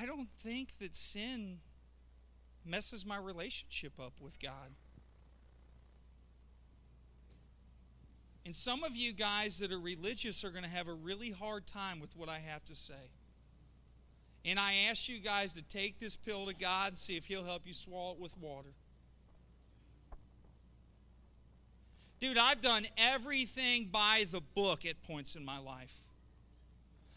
I 0.00 0.06
don't 0.06 0.28
think 0.42 0.78
that 0.78 0.96
sin 0.96 1.58
messes 2.64 3.04
my 3.04 3.16
relationship 3.16 4.00
up 4.00 4.14
with 4.20 4.38
God. 4.40 4.74
And 8.44 8.56
some 8.56 8.82
of 8.82 8.96
you 8.96 9.12
guys 9.12 9.58
that 9.60 9.70
are 9.70 9.78
religious 9.78 10.42
are 10.44 10.50
going 10.50 10.64
to 10.64 10.70
have 10.70 10.88
a 10.88 10.92
really 10.92 11.30
hard 11.30 11.66
time 11.66 12.00
with 12.00 12.16
what 12.16 12.28
I 12.28 12.40
have 12.40 12.64
to 12.64 12.74
say. 12.74 13.10
And 14.44 14.58
I 14.58 14.74
ask 14.90 15.08
you 15.08 15.18
guys 15.18 15.52
to 15.52 15.62
take 15.62 16.00
this 16.00 16.16
pill 16.16 16.46
to 16.46 16.54
God 16.54 16.88
and 16.88 16.98
see 16.98 17.16
if 17.16 17.26
He'll 17.26 17.44
help 17.44 17.62
you 17.64 17.74
swallow 17.74 18.12
it 18.12 18.20
with 18.20 18.36
water. 18.38 18.70
Dude, 22.18 22.38
I've 22.38 22.60
done 22.60 22.86
everything 22.96 23.88
by 23.90 24.26
the 24.30 24.40
book 24.40 24.86
at 24.86 25.02
points 25.02 25.34
in 25.34 25.44
my 25.44 25.58
life. 25.58 25.94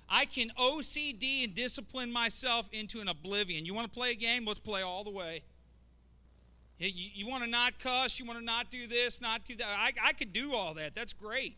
I 0.09 0.25
can 0.25 0.49
OCD 0.57 1.43
and 1.43 1.55
discipline 1.55 2.11
myself 2.11 2.69
into 2.71 3.01
an 3.01 3.07
oblivion. 3.07 3.65
You 3.65 3.73
want 3.73 3.91
to 3.91 3.97
play 3.97 4.11
a 4.11 4.15
game? 4.15 4.45
Let's 4.45 4.59
play 4.59 4.81
all 4.81 5.03
the 5.03 5.11
way. 5.11 5.43
You, 6.77 6.89
you 6.93 7.27
want 7.27 7.43
to 7.43 7.49
not 7.49 7.79
cuss? 7.79 8.19
You 8.19 8.25
want 8.25 8.39
to 8.39 8.45
not 8.45 8.69
do 8.69 8.87
this, 8.87 9.21
not 9.21 9.45
do 9.45 9.55
that? 9.55 9.67
I, 9.67 9.93
I 10.03 10.13
could 10.13 10.33
do 10.33 10.53
all 10.53 10.73
that. 10.75 10.93
That's 10.93 11.13
great. 11.13 11.55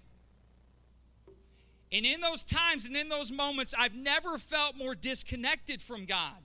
And 1.92 2.06
in 2.06 2.20
those 2.20 2.44
times 2.44 2.86
and 2.86 2.98
in 2.98 3.10
those 3.10 3.32
moments, 3.32 3.74
I've 3.78 3.96
never 3.96 4.38
felt 4.38 4.76
more 4.76 4.94
disconnected 4.94 5.82
from 5.82 6.06
God. 6.06 6.44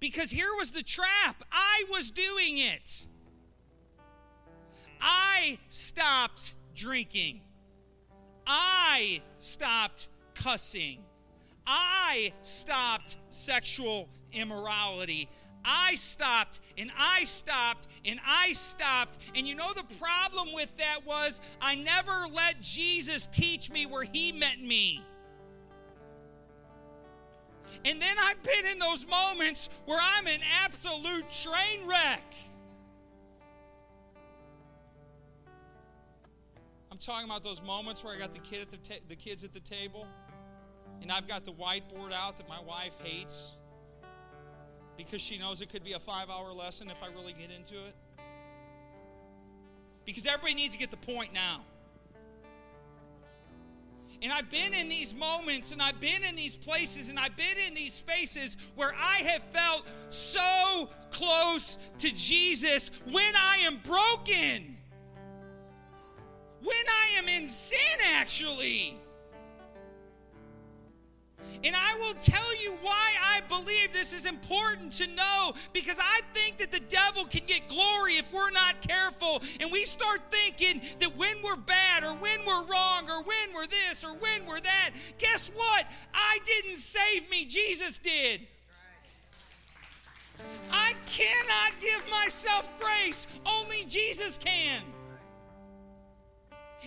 Because 0.00 0.30
here 0.30 0.54
was 0.56 0.70
the 0.70 0.82
trap 0.82 1.42
I 1.50 1.84
was 1.90 2.10
doing 2.10 2.58
it. 2.58 3.06
I 5.00 5.58
stopped 5.70 6.54
drinking. 6.74 7.40
I 8.46 9.22
stopped 9.40 10.08
cussing. 10.34 11.00
I 11.66 12.32
stopped 12.42 13.16
sexual 13.30 14.08
immorality. 14.32 15.28
I 15.68 15.96
stopped 15.96 16.60
and 16.78 16.90
I 16.98 17.24
stopped 17.24 17.88
and 18.04 18.18
I 18.26 18.54
stopped. 18.54 19.18
And 19.34 19.46
you 19.46 19.54
know 19.54 19.72
the 19.74 19.84
problem 20.00 20.54
with 20.54 20.74
that 20.78 21.00
was 21.04 21.42
I 21.60 21.74
never 21.74 22.26
let 22.32 22.60
Jesus 22.62 23.26
teach 23.26 23.70
me 23.70 23.84
where 23.84 24.04
he 24.04 24.32
met 24.32 24.58
me. 24.60 25.04
And 27.84 28.00
then 28.00 28.16
I've 28.18 28.42
been 28.42 28.66
in 28.72 28.78
those 28.78 29.06
moments 29.06 29.68
where 29.84 29.98
I'm 30.00 30.26
an 30.26 30.40
absolute 30.64 31.28
train 31.30 31.86
wreck. 31.86 32.34
I'm 36.90 36.98
talking 36.98 37.28
about 37.28 37.44
those 37.44 37.62
moments 37.62 38.02
where 38.02 38.14
I 38.14 38.18
got 38.18 38.32
the 38.32 38.40
kid 38.40 38.62
at 38.62 38.70
the, 38.70 38.78
ta- 38.78 39.02
the 39.08 39.14
kids 39.14 39.44
at 39.44 39.52
the 39.52 39.60
table, 39.60 40.06
and 41.02 41.12
I've 41.12 41.28
got 41.28 41.44
the 41.44 41.52
whiteboard 41.52 42.12
out 42.12 42.38
that 42.38 42.48
my 42.48 42.60
wife 42.60 42.94
hates 43.02 43.52
because 44.98 45.22
she 45.22 45.38
knows 45.38 45.62
it 45.62 45.70
could 45.70 45.84
be 45.84 45.94
a 45.94 46.00
five-hour 46.00 46.52
lesson 46.52 46.90
if 46.90 46.96
I 47.02 47.06
really 47.14 47.32
get 47.32 47.50
into 47.56 47.74
it. 47.74 47.94
Because 50.04 50.26
everybody 50.26 50.54
needs 50.54 50.74
to 50.74 50.78
get 50.78 50.90
the 50.90 50.98
point 50.98 51.32
now. 51.32 51.62
And 54.20 54.32
I've 54.32 54.50
been 54.50 54.74
in 54.74 54.88
these 54.88 55.14
moments 55.14 55.70
and 55.70 55.80
I've 55.80 56.00
been 56.00 56.24
in 56.28 56.34
these 56.34 56.56
places 56.56 57.08
and 57.08 57.18
I've 57.18 57.36
been 57.36 57.56
in 57.68 57.74
these 57.74 57.94
spaces 57.94 58.56
where 58.74 58.92
I 58.98 59.18
have 59.18 59.42
felt 59.44 59.86
so 60.10 60.90
close 61.12 61.78
to 61.98 62.12
Jesus 62.12 62.90
when 63.04 63.32
I 63.36 63.58
am 63.62 63.78
broken. 63.84 64.76
When 66.60 66.74
I 66.74 67.18
am 67.18 67.28
in 67.28 67.46
sin, 67.46 67.78
actually. 68.14 68.96
And 71.64 71.74
I 71.74 71.98
will 71.98 72.14
tell 72.20 72.62
you 72.62 72.76
why 72.82 73.12
I 73.22 73.40
believe 73.48 73.92
this 73.92 74.12
is 74.12 74.26
important 74.26 74.92
to 74.94 75.06
know 75.08 75.52
because 75.72 75.98
I 76.00 76.20
think 76.32 76.58
that 76.58 76.70
the 76.70 76.80
devil 76.80 77.24
can 77.24 77.42
get 77.46 77.68
glory 77.68 78.14
if 78.14 78.32
we're 78.32 78.50
not 78.50 78.80
careful 78.80 79.42
and 79.60 79.70
we 79.72 79.84
start 79.84 80.20
thinking 80.30 80.80
that 81.00 81.16
when 81.16 81.36
we're 81.42 81.56
bad 81.56 82.04
or 82.04 82.14
when 82.14 82.38
we're 82.46 82.64
wrong 82.66 83.10
or 83.10 83.22
when 83.22 83.54
we're 83.54 83.66
this 83.66 84.04
or 84.04 84.12
when 84.14 84.46
we're 84.46 84.60
that, 84.60 84.90
guess 85.18 85.50
what? 85.54 85.86
I 86.14 86.38
didn't 86.44 86.76
save 86.76 87.28
me, 87.30 87.44
Jesus 87.44 87.98
did. 87.98 88.46
I 90.70 90.94
cannot 91.06 91.72
give 91.80 92.02
myself 92.10 92.70
grace, 92.78 93.26
only 93.44 93.84
Jesus 93.86 94.38
can. 94.38 94.82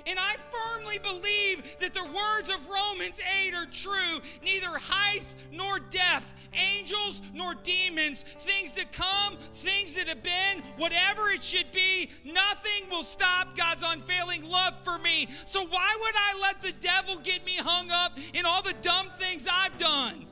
And 0.06 0.18
I 0.18 0.36
firmly 0.52 1.00
believe 1.00 1.80
that 1.80 1.94
the 1.94 2.04
words 2.04 2.50
of 2.50 2.68
Romans 2.68 3.20
8 3.46 3.54
are 3.54 3.66
true. 3.66 4.20
Neither 4.44 4.70
height 4.78 5.24
nor 5.52 5.80
depth, 5.80 6.34
angels 6.54 7.22
nor 7.34 7.56
demons, 7.56 8.24
things 8.24 8.72
to 8.74 8.86
come, 8.86 9.38
things 9.54 9.96
that 9.96 10.08
have 10.08 10.24
been, 10.24 10.64
whatever 10.78 11.30
it 11.30 11.44
should 11.44 11.72
be, 11.72 12.10
nothing 12.24 12.90
will 12.90 13.04
stop 13.04 13.56
God's 13.56 13.84
unfailing 13.86 14.48
love 14.50 14.76
for 14.84 14.98
me. 14.98 15.28
So 15.46 15.66
why 15.66 15.98
would 16.02 16.16
I 16.16 16.40
let 16.42 16.62
the 16.62 16.74
devil 16.74 17.18
get 17.22 17.46
me 17.46 17.56
hung 17.58 17.90
up 17.92 18.18
in 18.34 18.46
all 18.46 18.62
the 18.62 18.76
dumb 18.82 19.10
things 19.18 19.48
I've 19.52 19.78
done? 19.78 20.26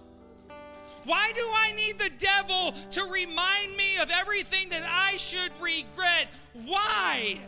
Why 1.05 1.31
do 1.33 1.41
I 1.41 1.71
need 1.75 1.97
the 1.97 2.11
devil 2.17 2.73
to 2.91 3.03
remind 3.11 3.75
me 3.75 3.97
of 3.97 4.11
everything 4.11 4.69
that 4.69 4.83
I 4.85 5.17
should 5.17 5.51
regret? 5.59 6.27
Why? 6.65 7.39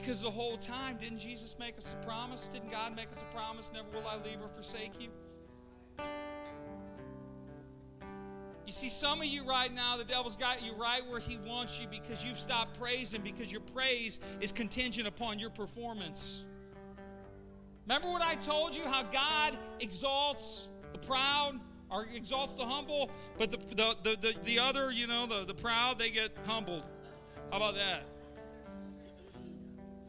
Because 0.00 0.22
the 0.22 0.30
whole 0.30 0.56
time, 0.56 0.96
didn't 0.96 1.18
Jesus 1.18 1.54
make 1.56 1.78
us 1.78 1.94
a 1.94 2.04
promise? 2.04 2.48
Didn't 2.52 2.72
God 2.72 2.96
make 2.96 3.08
us 3.12 3.22
a 3.22 3.32
promise? 3.32 3.70
Never 3.72 3.86
will 3.92 4.04
I 4.08 4.16
leave 4.16 4.42
or 4.42 4.48
forsake 4.48 4.90
you. 5.00 5.08
You 8.66 8.72
see, 8.72 8.88
some 8.88 9.20
of 9.20 9.26
you 9.26 9.44
right 9.44 9.72
now, 9.72 9.96
the 9.96 10.02
devil's 10.02 10.34
got 10.34 10.64
you 10.64 10.72
right 10.74 11.02
where 11.08 11.20
he 11.20 11.38
wants 11.46 11.78
you 11.78 11.86
because 11.86 12.24
you've 12.24 12.38
stopped 12.38 12.76
praising 12.76 13.20
because 13.20 13.52
your 13.52 13.60
praise 13.60 14.18
is 14.40 14.50
contingent 14.50 15.06
upon 15.06 15.38
your 15.38 15.50
performance. 15.50 16.44
Remember 17.86 18.08
what 18.08 18.22
I 18.22 18.34
told 18.34 18.74
you 18.74 18.82
how 18.86 19.04
God 19.04 19.56
exalts 19.78 20.66
the 20.92 20.98
proud 20.98 21.60
or 21.88 22.08
exalts 22.12 22.56
the 22.56 22.64
humble, 22.64 23.12
but 23.38 23.52
the, 23.52 23.58
the, 23.76 23.96
the, 24.02 24.16
the, 24.20 24.34
the 24.42 24.58
other, 24.58 24.90
you 24.90 25.06
know, 25.06 25.26
the, 25.26 25.44
the 25.44 25.54
proud, 25.54 26.00
they 26.00 26.10
get 26.10 26.32
humbled. 26.46 26.82
How 27.52 27.58
about 27.58 27.76
that? 27.76 28.02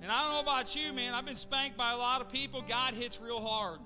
And 0.05 0.11
I 0.11 0.21
don't 0.21 0.33
know 0.33 0.39
about 0.41 0.75
you, 0.75 0.93
man. 0.93 1.15
I've 1.15 1.25
been 1.25 1.35
spanked 1.35 1.77
by 1.77 1.91
a 1.91 1.97
lot 1.97 2.21
of 2.21 2.29
people. 2.29 2.61
God 2.61 2.93
hits 2.93 3.19
real 3.19 3.41
hard. 3.41 3.79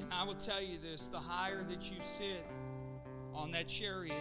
And 0.00 0.12
I 0.12 0.24
will 0.24 0.34
tell 0.34 0.60
you 0.60 0.78
this 0.78 1.06
the 1.06 1.20
higher 1.20 1.62
that 1.62 1.88
you 1.92 1.98
sit 2.00 2.44
on 3.32 3.52
that 3.52 3.68
chariot, 3.68 4.16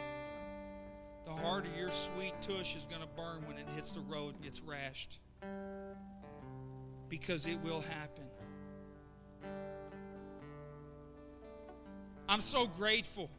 the 1.25 1.31
harder 1.31 1.69
your 1.75 1.89
sweet 1.89 2.35
tush 2.39 2.75
is 2.75 2.83
going 2.83 3.01
to 3.01 3.07
burn 3.17 3.47
when 3.47 3.57
it 3.57 3.65
hits 3.75 3.93
the 3.93 4.01
road 4.01 4.35
and 4.35 4.43
gets 4.43 4.59
rashed. 4.59 5.17
Because 7.09 7.47
it 7.47 7.59
will 7.63 7.81
happen. 7.81 8.25
I'm 12.33 12.41
so 12.41 12.65
grateful 12.65 13.29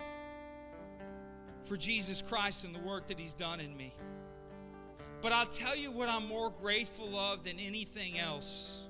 for 1.64 1.76
Jesus 1.76 2.22
Christ 2.22 2.62
and 2.62 2.72
the 2.72 2.78
work 2.78 3.08
that 3.08 3.18
He's 3.18 3.34
done 3.34 3.58
in 3.58 3.76
me. 3.76 3.92
But 5.20 5.32
I'll 5.32 5.46
tell 5.46 5.74
you 5.74 5.90
what 5.90 6.08
I'm 6.08 6.28
more 6.28 6.50
grateful 6.50 7.16
of 7.16 7.42
than 7.42 7.58
anything 7.58 8.20
else 8.20 8.86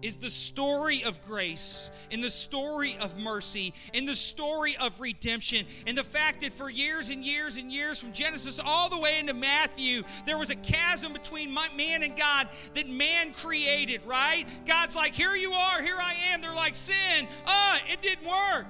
is 0.00 0.16
the 0.16 0.30
story 0.30 1.04
of 1.04 1.20
grace, 1.26 1.90
in 2.10 2.22
the 2.22 2.30
story 2.30 2.96
of 3.02 3.18
mercy, 3.18 3.74
in 3.92 4.06
the 4.06 4.14
story 4.14 4.78
of 4.80 4.98
redemption, 4.98 5.66
and 5.86 5.96
the 5.96 6.04
fact 6.04 6.40
that 6.40 6.52
for 6.54 6.70
years 6.70 7.10
and 7.10 7.22
years 7.22 7.56
and 7.56 7.70
years, 7.70 7.98
from 7.98 8.12
Genesis 8.12 8.58
all 8.64 8.88
the 8.88 8.98
way 8.98 9.18
into 9.18 9.34
Matthew, 9.34 10.04
there 10.24 10.38
was 10.38 10.48
a 10.48 10.56
chasm 10.56 11.12
between 11.12 11.52
man 11.76 12.02
and 12.02 12.16
God 12.16 12.48
that 12.74 12.88
man 12.88 13.34
created, 13.34 14.00
right? 14.06 14.46
God's 14.64 14.96
like, 14.96 15.14
here 15.14 15.36
you 15.36 15.52
are, 15.52 15.82
here 15.82 15.98
I 16.00 16.14
am. 16.32 16.40
They're 16.40 16.54
like, 16.54 16.76
sin, 16.76 17.28
uh, 17.46 17.78
it 17.90 18.00
didn't 18.00 18.26
work. 18.26 18.66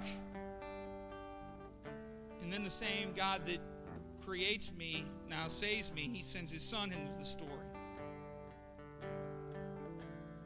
Then 2.54 2.62
the 2.62 2.70
same 2.70 3.12
God 3.16 3.46
that 3.46 3.58
creates 4.24 4.70
me 4.78 5.04
now 5.28 5.48
saves 5.48 5.92
me, 5.92 6.08
he 6.12 6.22
sends 6.22 6.52
his 6.52 6.62
son 6.62 6.92
into 6.92 7.18
the 7.18 7.24
story. 7.24 7.50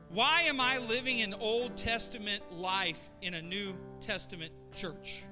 Why 0.08 0.40
am 0.46 0.58
I 0.58 0.78
living 0.78 1.20
an 1.20 1.34
Old 1.38 1.76
Testament 1.76 2.40
life 2.50 3.10
in 3.20 3.34
a 3.34 3.42
New 3.42 3.76
Testament 4.00 4.52
church? 4.74 5.22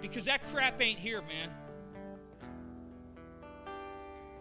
Because 0.00 0.24
that 0.24 0.42
crap 0.44 0.80
ain't 0.80 0.98
here, 0.98 1.20
man. 1.20 1.50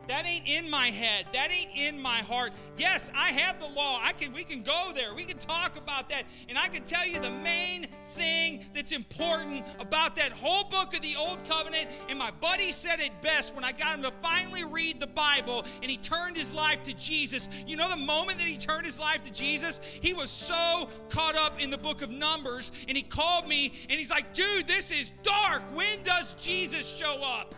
That 0.09 0.25
ain't 0.25 0.47
in 0.47 0.71
my 0.71 0.87
head. 0.87 1.27
That 1.33 1.51
ain't 1.51 1.69
in 1.77 2.01
my 2.01 2.17
heart. 2.17 2.51
Yes, 2.75 3.11
I 3.15 3.27
have 3.27 3.59
the 3.59 3.67
law. 3.67 3.99
I 4.01 4.11
can 4.13 4.33
we 4.33 4.43
can 4.43 4.63
go 4.63 4.91
there. 4.95 5.13
We 5.13 5.23
can 5.23 5.37
talk 5.37 5.77
about 5.77 6.09
that. 6.09 6.23
And 6.49 6.57
I 6.57 6.67
can 6.67 6.83
tell 6.83 7.05
you 7.05 7.19
the 7.19 7.29
main 7.29 7.85
thing 8.07 8.65
that's 8.73 8.91
important 8.91 9.63
about 9.79 10.15
that 10.15 10.31
whole 10.31 10.67
book 10.67 10.95
of 10.95 11.03
the 11.03 11.15
Old 11.15 11.37
Covenant. 11.47 11.89
And 12.09 12.17
my 12.17 12.31
buddy 12.41 12.71
said 12.71 12.99
it 12.99 13.11
best 13.21 13.53
when 13.53 13.63
I 13.63 13.71
got 13.71 13.97
him 13.97 14.01
to 14.01 14.11
finally 14.19 14.63
read 14.63 14.99
the 14.99 15.05
Bible 15.05 15.63
and 15.83 15.91
he 15.91 15.97
turned 15.97 16.35
his 16.35 16.55
life 16.55 16.81
to 16.83 16.93
Jesus. 16.93 17.47
You 17.67 17.75
know 17.75 17.87
the 17.87 17.95
moment 17.95 18.39
that 18.39 18.47
he 18.47 18.57
turned 18.57 18.85
his 18.85 18.99
life 18.99 19.23
to 19.25 19.31
Jesus, 19.31 19.79
he 20.01 20.15
was 20.15 20.31
so 20.31 20.89
caught 21.09 21.35
up 21.35 21.61
in 21.61 21.69
the 21.69 21.77
book 21.77 22.01
of 22.01 22.09
Numbers 22.09 22.71
and 22.87 22.97
he 22.97 23.03
called 23.03 23.47
me 23.47 23.73
and 23.89 23.99
he's 23.99 24.09
like, 24.09 24.33
"Dude, 24.33 24.67
this 24.67 24.89
is 24.89 25.11
dark. 25.21 25.61
When 25.75 26.01
does 26.01 26.33
Jesus 26.33 26.87
show 26.87 27.21
up?" 27.23 27.53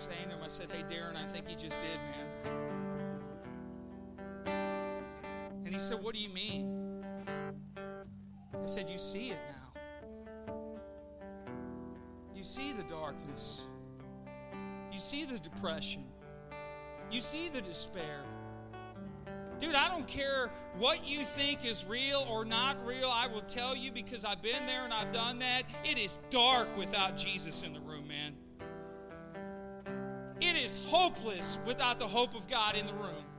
Saying 0.00 0.30
to 0.30 0.36
him, 0.36 0.42
I 0.42 0.48
said, 0.48 0.70
Hey, 0.70 0.82
Darren, 0.82 1.16
I 1.16 1.26
think 1.30 1.46
he 1.46 1.54
just 1.54 1.76
did, 1.82 2.00
man. 4.46 4.56
And 5.64 5.74
he 5.74 5.80
said, 5.80 6.02
What 6.02 6.14
do 6.14 6.20
you 6.20 6.30
mean? 6.30 7.04
I 7.76 8.64
said, 8.64 8.88
You 8.88 8.98
see 8.98 9.30
it 9.30 9.38
now. 9.48 10.54
You 12.34 12.42
see 12.42 12.72
the 12.72 12.82
darkness. 12.84 13.62
You 14.90 14.98
see 14.98 15.24
the 15.24 15.38
depression. 15.38 16.04
You 17.10 17.20
see 17.20 17.48
the 17.48 17.60
despair. 17.60 18.22
Dude, 19.58 19.74
I 19.74 19.88
don't 19.88 20.08
care 20.08 20.50
what 20.78 21.06
you 21.06 21.18
think 21.36 21.66
is 21.66 21.84
real 21.84 22.26
or 22.30 22.46
not 22.46 22.78
real. 22.86 23.10
I 23.12 23.26
will 23.26 23.42
tell 23.42 23.76
you 23.76 23.92
because 23.92 24.24
I've 24.24 24.40
been 24.40 24.64
there 24.66 24.84
and 24.84 24.94
I've 24.94 25.12
done 25.12 25.38
that. 25.40 25.64
It 25.84 25.98
is 25.98 26.18
dark 26.30 26.74
without 26.78 27.18
Jesus 27.18 27.62
in 27.62 27.74
the 27.74 27.80
room, 27.80 28.08
man. 28.08 28.34
It 30.40 30.56
is 30.56 30.78
hopeless 30.88 31.58
without 31.66 31.98
the 31.98 32.06
hope 32.06 32.34
of 32.34 32.48
God 32.48 32.76
in 32.76 32.86
the 32.86 32.94
room. 32.94 33.29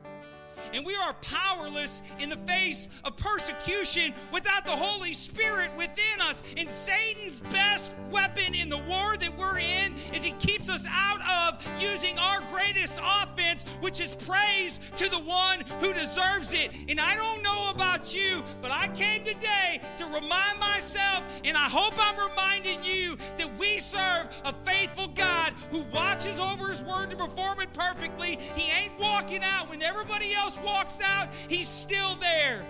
And 0.73 0.85
we 0.85 0.95
are 0.95 1.13
powerless 1.21 2.01
in 2.19 2.29
the 2.29 2.37
face 2.37 2.87
of 3.03 3.15
persecution 3.17 4.13
without 4.31 4.65
the 4.65 4.71
Holy 4.71 5.13
Spirit 5.13 5.71
within 5.77 6.21
us. 6.21 6.43
And 6.57 6.69
Satan's 6.69 7.39
best 7.39 7.93
weapon 8.11 8.53
in 8.53 8.69
the 8.69 8.77
war 8.77 9.17
that 9.17 9.37
we're 9.37 9.59
in 9.59 9.95
is 10.13 10.23
he 10.23 10.31
keeps 10.33 10.69
us 10.69 10.85
out 10.89 11.21
of 11.21 11.81
using 11.81 12.17
our 12.19 12.41
greatest 12.51 12.97
offense, 12.99 13.65
which 13.81 13.99
is 13.99 14.13
praise 14.13 14.79
to 14.97 15.09
the 15.09 15.19
one 15.19 15.61
who 15.79 15.93
deserves 15.93 16.53
it. 16.53 16.71
And 16.89 16.99
I 16.99 17.15
don't 17.15 17.43
know 17.43 17.69
about 17.73 18.13
you, 18.13 18.43
but 18.61 18.71
I 18.71 18.87
came 18.89 19.23
today 19.23 19.81
to 19.97 20.05
remind 20.05 20.59
myself, 20.59 21.23
and 21.43 21.55
I 21.57 21.67
hope 21.69 21.93
I'm 21.97 22.29
reminding 22.29 22.83
you, 22.83 23.17
that 23.37 23.51
we 23.57 23.79
serve 23.79 24.29
a 24.45 24.53
faithful 24.63 25.07
God 25.07 25.53
who 25.69 25.83
watches 25.93 26.39
over 26.39 26.69
his 26.69 26.83
word 26.83 27.09
to 27.09 27.15
perform 27.15 27.61
it 27.61 27.73
perfectly. 27.73 28.39
He 28.55 28.71
ain't 28.83 28.99
walking 28.99 29.41
out 29.43 29.69
when 29.69 29.81
everybody 29.81 30.33
else 30.33 30.50
walks 30.59 30.99
out, 31.01 31.29
he's 31.47 31.67
still 31.67 32.15
there. 32.15 32.65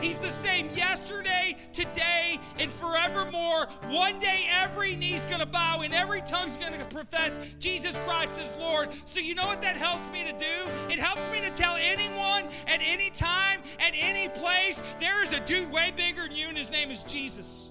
He's 0.00 0.18
the 0.18 0.30
same 0.30 0.70
yesterday, 0.70 1.56
today, 1.72 2.40
and 2.58 2.70
forevermore. 2.72 3.66
One 3.88 4.18
day 4.18 4.46
every 4.50 4.96
knee's 4.96 5.26
going 5.26 5.40
to 5.40 5.46
bow 5.46 5.80
and 5.82 5.92
every 5.92 6.22
tongue's 6.22 6.56
going 6.56 6.72
to 6.72 6.84
profess 6.86 7.38
Jesus 7.58 7.98
Christ 8.06 8.40
is 8.40 8.56
Lord. 8.56 8.88
So, 9.04 9.20
you 9.20 9.34
know 9.34 9.44
what 9.44 9.60
that 9.62 9.76
helps 9.76 10.08
me 10.10 10.24
to 10.24 10.32
do? 10.32 10.92
It 10.92 10.98
helps 10.98 11.22
me 11.30 11.40
to 11.40 11.50
tell 11.50 11.76
anyone 11.76 12.44
at 12.66 12.80
any 12.82 13.10
time, 13.10 13.60
at 13.78 13.92
any 13.94 14.28
place, 14.28 14.82
there 14.98 15.22
is 15.22 15.32
a 15.32 15.40
dude 15.40 15.70
way 15.70 15.92
bigger 15.94 16.22
than 16.28 16.36
you, 16.36 16.48
and 16.48 16.56
his 16.56 16.70
name 16.70 16.90
is 16.90 17.02
Jesus. 17.02 17.70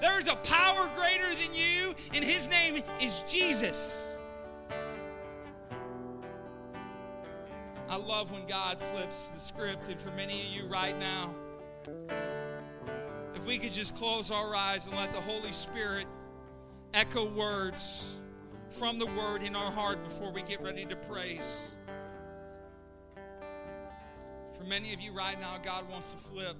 There 0.00 0.18
is 0.18 0.26
a 0.26 0.34
power 0.36 0.90
greater 0.96 1.28
than 1.36 1.54
you, 1.54 1.94
and 2.12 2.24
his 2.24 2.48
name 2.48 2.82
is 3.00 3.22
Jesus. 3.28 4.11
I 7.92 7.96
love 7.96 8.32
when 8.32 8.46
God 8.46 8.78
flips 8.80 9.28
the 9.28 9.38
script, 9.38 9.90
and 9.90 10.00
for 10.00 10.10
many 10.12 10.40
of 10.40 10.46
you 10.46 10.64
right 10.64 10.98
now, 10.98 11.34
if 13.34 13.44
we 13.44 13.58
could 13.58 13.70
just 13.70 13.94
close 13.94 14.30
our 14.30 14.56
eyes 14.56 14.86
and 14.86 14.96
let 14.96 15.12
the 15.12 15.20
Holy 15.20 15.52
Spirit 15.52 16.06
echo 16.94 17.28
words 17.28 18.18
from 18.70 18.98
the 18.98 19.04
Word 19.04 19.42
in 19.42 19.54
our 19.54 19.70
heart 19.70 20.02
before 20.04 20.32
we 20.32 20.40
get 20.40 20.62
ready 20.62 20.86
to 20.86 20.96
praise. 20.96 21.72
For 24.56 24.64
many 24.64 24.94
of 24.94 25.02
you 25.02 25.12
right 25.12 25.38
now, 25.38 25.58
God 25.62 25.86
wants 25.90 26.12
to 26.12 26.16
flip 26.16 26.56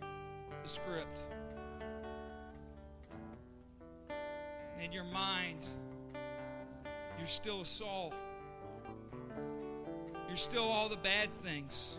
the 0.00 0.68
script. 0.68 1.26
In 4.82 4.90
your 4.90 5.04
mind, 5.04 5.64
you're 7.18 7.28
still 7.28 7.60
a 7.60 7.64
Saul. 7.64 8.12
You're 10.28 10.36
still 10.36 10.64
all 10.64 10.88
the 10.88 10.96
bad 10.96 11.34
things. 11.42 11.98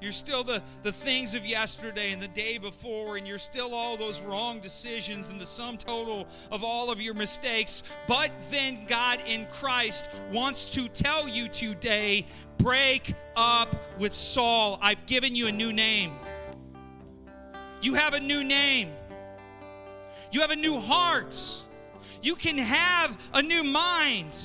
You're 0.00 0.12
still 0.12 0.42
the, 0.42 0.62
the 0.82 0.92
things 0.92 1.34
of 1.34 1.44
yesterday 1.44 2.12
and 2.12 2.22
the 2.22 2.28
day 2.28 2.56
before, 2.56 3.18
and 3.18 3.28
you're 3.28 3.36
still 3.36 3.74
all 3.74 3.98
those 3.98 4.22
wrong 4.22 4.60
decisions 4.60 5.28
and 5.28 5.38
the 5.38 5.44
sum 5.44 5.76
total 5.76 6.26
of 6.50 6.64
all 6.64 6.90
of 6.90 7.02
your 7.02 7.12
mistakes. 7.12 7.82
But 8.08 8.30
then 8.50 8.86
God 8.86 9.20
in 9.26 9.46
Christ 9.46 10.08
wants 10.32 10.70
to 10.70 10.88
tell 10.88 11.28
you 11.28 11.48
today 11.48 12.26
break 12.56 13.14
up 13.36 13.76
with 13.98 14.14
Saul. 14.14 14.78
I've 14.80 15.04
given 15.04 15.36
you 15.36 15.48
a 15.48 15.52
new 15.52 15.72
name. 15.72 16.12
You 17.82 17.94
have 17.94 18.12
a 18.12 18.20
new 18.20 18.44
name, 18.44 18.90
you 20.32 20.42
have 20.42 20.50
a 20.50 20.56
new 20.56 20.78
heart, 20.78 21.34
you 22.22 22.34
can 22.34 22.58
have 22.58 23.18
a 23.32 23.42
new 23.42 23.64
mind. 23.64 24.36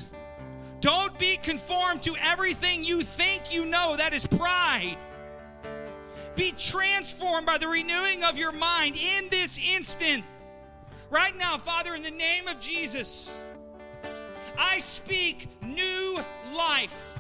Don't 0.86 1.18
be 1.18 1.38
conformed 1.38 2.04
to 2.04 2.16
everything 2.22 2.84
you 2.84 3.02
think 3.02 3.52
you 3.52 3.66
know. 3.66 3.96
That 3.98 4.14
is 4.14 4.28
pride. 4.28 4.98
Be 6.36 6.52
transformed 6.52 7.48
by 7.48 7.58
the 7.58 7.68
renewing 7.68 8.24
of 8.24 8.38
your 8.38 8.52
mind 8.52 8.96
in 8.96 9.28
this 9.30 9.60
instant. 9.68 10.24
Right 11.10 11.36
now, 11.40 11.58
Father, 11.58 11.96
in 11.96 12.04
the 12.04 12.12
name 12.12 12.48
of 12.48 12.60
Jesus, 12.60 13.44
I 14.60 14.78
speak 14.78 15.48
new 15.64 16.24
life 16.56 17.15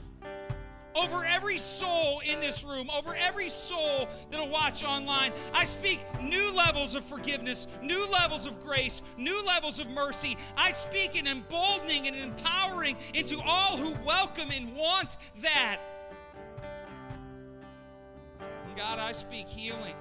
over 0.95 1.25
every 1.25 1.57
soul 1.57 2.21
in 2.25 2.39
this 2.39 2.63
room, 2.63 2.89
over 2.97 3.15
every 3.15 3.49
soul 3.49 4.07
that'll 4.31 4.49
watch 4.49 4.83
online. 4.83 5.31
I 5.53 5.65
speak 5.65 5.99
new 6.21 6.51
levels 6.53 6.95
of 6.95 7.03
forgiveness, 7.03 7.67
new 7.81 8.07
levels 8.11 8.45
of 8.45 8.63
grace, 8.63 9.01
new 9.17 9.43
levels 9.45 9.79
of 9.79 9.89
mercy. 9.89 10.37
I 10.57 10.71
speak 10.71 11.19
an 11.19 11.27
emboldening 11.27 12.07
and 12.07 12.15
empowering 12.15 12.95
into 13.13 13.39
all 13.45 13.77
who 13.77 13.93
welcome 14.05 14.49
and 14.55 14.75
want 14.75 15.17
that. 15.41 15.79
And 18.39 18.75
God, 18.75 18.99
I 18.99 19.11
speak 19.11 19.47
healing. 19.47 19.95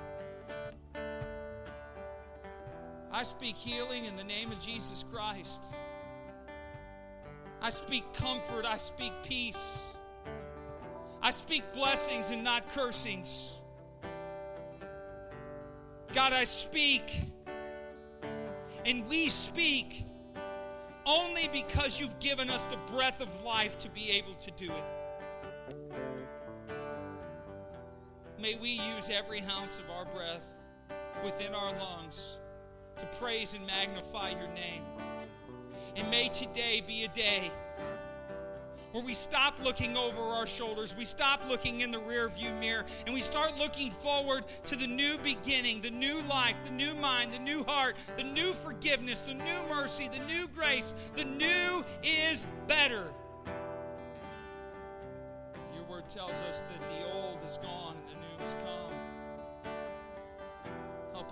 I 3.10 3.22
speak 3.22 3.54
healing 3.54 4.04
in 4.04 4.16
the 4.16 4.24
name 4.24 4.50
of 4.50 4.60
Jesus 4.60 5.04
Christ. 5.12 5.64
I 7.62 7.70
speak 7.70 8.04
comfort. 8.12 8.66
I 8.66 8.76
speak 8.76 9.12
peace. 9.22 9.93
I 11.24 11.30
speak 11.30 11.62
blessings 11.72 12.30
and 12.30 12.44
not 12.44 12.68
cursings. 12.74 13.58
God, 16.12 16.34
I 16.34 16.44
speak, 16.44 17.18
and 18.84 19.08
we 19.08 19.30
speak 19.30 20.04
only 21.06 21.48
because 21.50 21.98
you've 21.98 22.18
given 22.18 22.50
us 22.50 22.64
the 22.64 22.76
breath 22.92 23.22
of 23.22 23.42
life 23.42 23.78
to 23.78 23.88
be 23.88 24.10
able 24.10 24.34
to 24.34 24.50
do 24.50 24.70
it. 24.70 24.84
May 28.38 28.56
we 28.56 28.78
use 28.94 29.08
every 29.10 29.42
ounce 29.50 29.78
of 29.78 29.88
our 29.88 30.04
breath 30.04 30.44
within 31.24 31.54
our 31.54 31.72
lungs 31.78 32.36
to 32.98 33.06
praise 33.18 33.54
and 33.54 33.66
magnify 33.66 34.32
your 34.32 34.48
name. 34.48 34.82
And 35.96 36.10
may 36.10 36.28
today 36.28 36.82
be 36.86 37.04
a 37.04 37.08
day 37.08 37.50
where 38.94 39.02
we 39.02 39.12
stop 39.12 39.58
looking 39.64 39.96
over 39.96 40.20
our 40.20 40.46
shoulders, 40.46 40.94
we 40.96 41.04
stop 41.04 41.40
looking 41.48 41.80
in 41.80 41.90
the 41.90 41.98
rear 41.98 42.28
view 42.28 42.52
mirror, 42.60 42.84
and 43.06 43.12
we 43.12 43.20
start 43.20 43.58
looking 43.58 43.90
forward 43.90 44.44
to 44.64 44.76
the 44.76 44.86
new 44.86 45.18
beginning, 45.18 45.80
the 45.80 45.90
new 45.90 46.20
life, 46.28 46.54
the 46.64 46.70
new 46.70 46.94
mind, 46.94 47.32
the 47.32 47.40
new 47.40 47.64
heart, 47.64 47.96
the 48.16 48.22
new 48.22 48.52
forgiveness, 48.52 49.22
the 49.22 49.34
new 49.34 49.68
mercy, 49.68 50.08
the 50.08 50.24
new 50.26 50.46
grace. 50.54 50.94
The 51.16 51.24
new 51.24 51.84
is 52.04 52.46
better. 52.68 53.08
Your 55.74 55.84
word 55.90 56.08
tells 56.08 56.30
us 56.48 56.60
that 56.60 56.88
the 56.88 57.12
old 57.12 57.38
is 57.48 57.56
gone 57.56 57.96
and 57.96 58.16
the 58.16 58.20
new 58.20 58.44
has 58.44 58.54
come. 58.62 59.03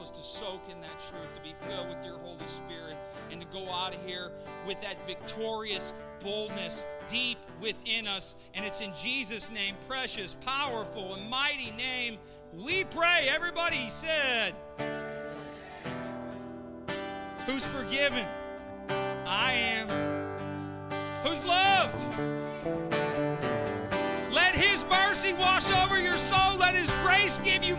Us 0.03 0.11
to 0.11 0.22
soak 0.22 0.62
in 0.68 0.80
that 0.80 0.98
truth, 1.09 1.32
to 1.32 1.40
be 1.42 1.55
filled 1.68 1.88
with 1.88 2.05
your 2.05 2.18
Holy 2.18 2.48
Spirit, 2.48 2.96
and 3.30 3.40
to 3.40 3.46
go 3.53 3.70
out 3.70 3.94
of 3.94 4.05
here 4.05 4.32
with 4.66 4.80
that 4.82 4.96
victorious 5.07 5.92
boldness 6.18 6.84
deep 7.09 7.38
within 7.61 8.09
us. 8.09 8.34
And 8.55 8.64
it's 8.64 8.80
in 8.80 8.92
Jesus' 9.00 9.48
name, 9.53 9.76
precious, 9.86 10.34
powerful, 10.44 11.14
and 11.14 11.30
mighty 11.30 11.70
name, 11.76 12.18
we 12.53 12.82
pray. 12.82 13.28
Everybody 13.28 13.88
said, 13.90 14.55
Who's 17.46 17.64
forgiven? 17.66 18.26
I 19.24 19.53
am. 19.53 19.88
Who's 21.24 21.44
loved? 21.44 22.03
Let 24.32 24.57
His 24.57 24.84
mercy 24.90 25.32
wash 25.34 25.70
over 25.70 26.00
your 26.00 26.18
soul. 26.18 26.59
Let 26.59 26.74
His 26.74 26.90
grace 27.03 27.38
give 27.44 27.62
you 27.62 27.76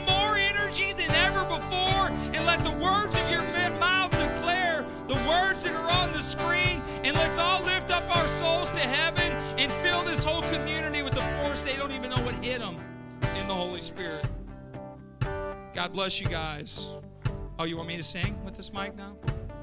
ever 1.74 2.10
before. 2.10 2.10
And 2.34 2.46
let 2.46 2.64
the 2.64 2.72
words 2.72 3.16
of 3.16 3.30
your 3.30 3.44
mouth 3.80 4.12
declare 4.12 4.86
the 5.08 5.16
words 5.28 5.64
that 5.64 5.76
are 5.76 5.92
on 5.92 6.12
the 6.12 6.22
screen. 6.22 6.82
And 7.04 7.16
let's 7.16 7.38
all 7.38 7.62
lift 7.64 7.92
up 7.92 8.04
our 8.16 8.28
souls 8.30 8.70
to 8.72 8.80
heaven 8.80 9.32
and 9.58 9.72
fill 9.84 10.04
this 10.04 10.24
whole 10.24 10.42
community 10.54 11.04
with 11.04 11.14
the 11.14 11.22
force 11.22 11.62
they 11.62 11.76
don't 11.76 11.92
even 11.92 12.10
know 12.10 12.22
what 12.24 12.36
hit 12.44 12.60
them 12.60 12.78
in 13.36 13.48
the 13.48 13.54
Holy 13.54 13.82
Spirit. 13.82 14.28
God 15.74 15.94
bless 15.94 16.20
you 16.20 16.28
guys. 16.28 16.90
Oh, 17.60 17.66
you 17.66 17.78
want 17.78 17.88
me 17.88 17.98
to 17.98 18.04
sing 18.04 18.44
with 18.44 18.56
this 18.56 18.74
mic 18.74 18.96
now? 18.96 19.16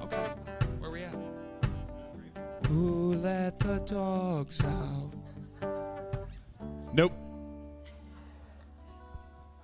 Okay. 0.03 0.33
Where 0.79 0.91
we 0.91 1.03
at? 1.03 1.15
Who 2.69 3.15
let 3.15 3.59
the 3.59 3.79
dogs 3.81 4.61
out? 4.65 5.11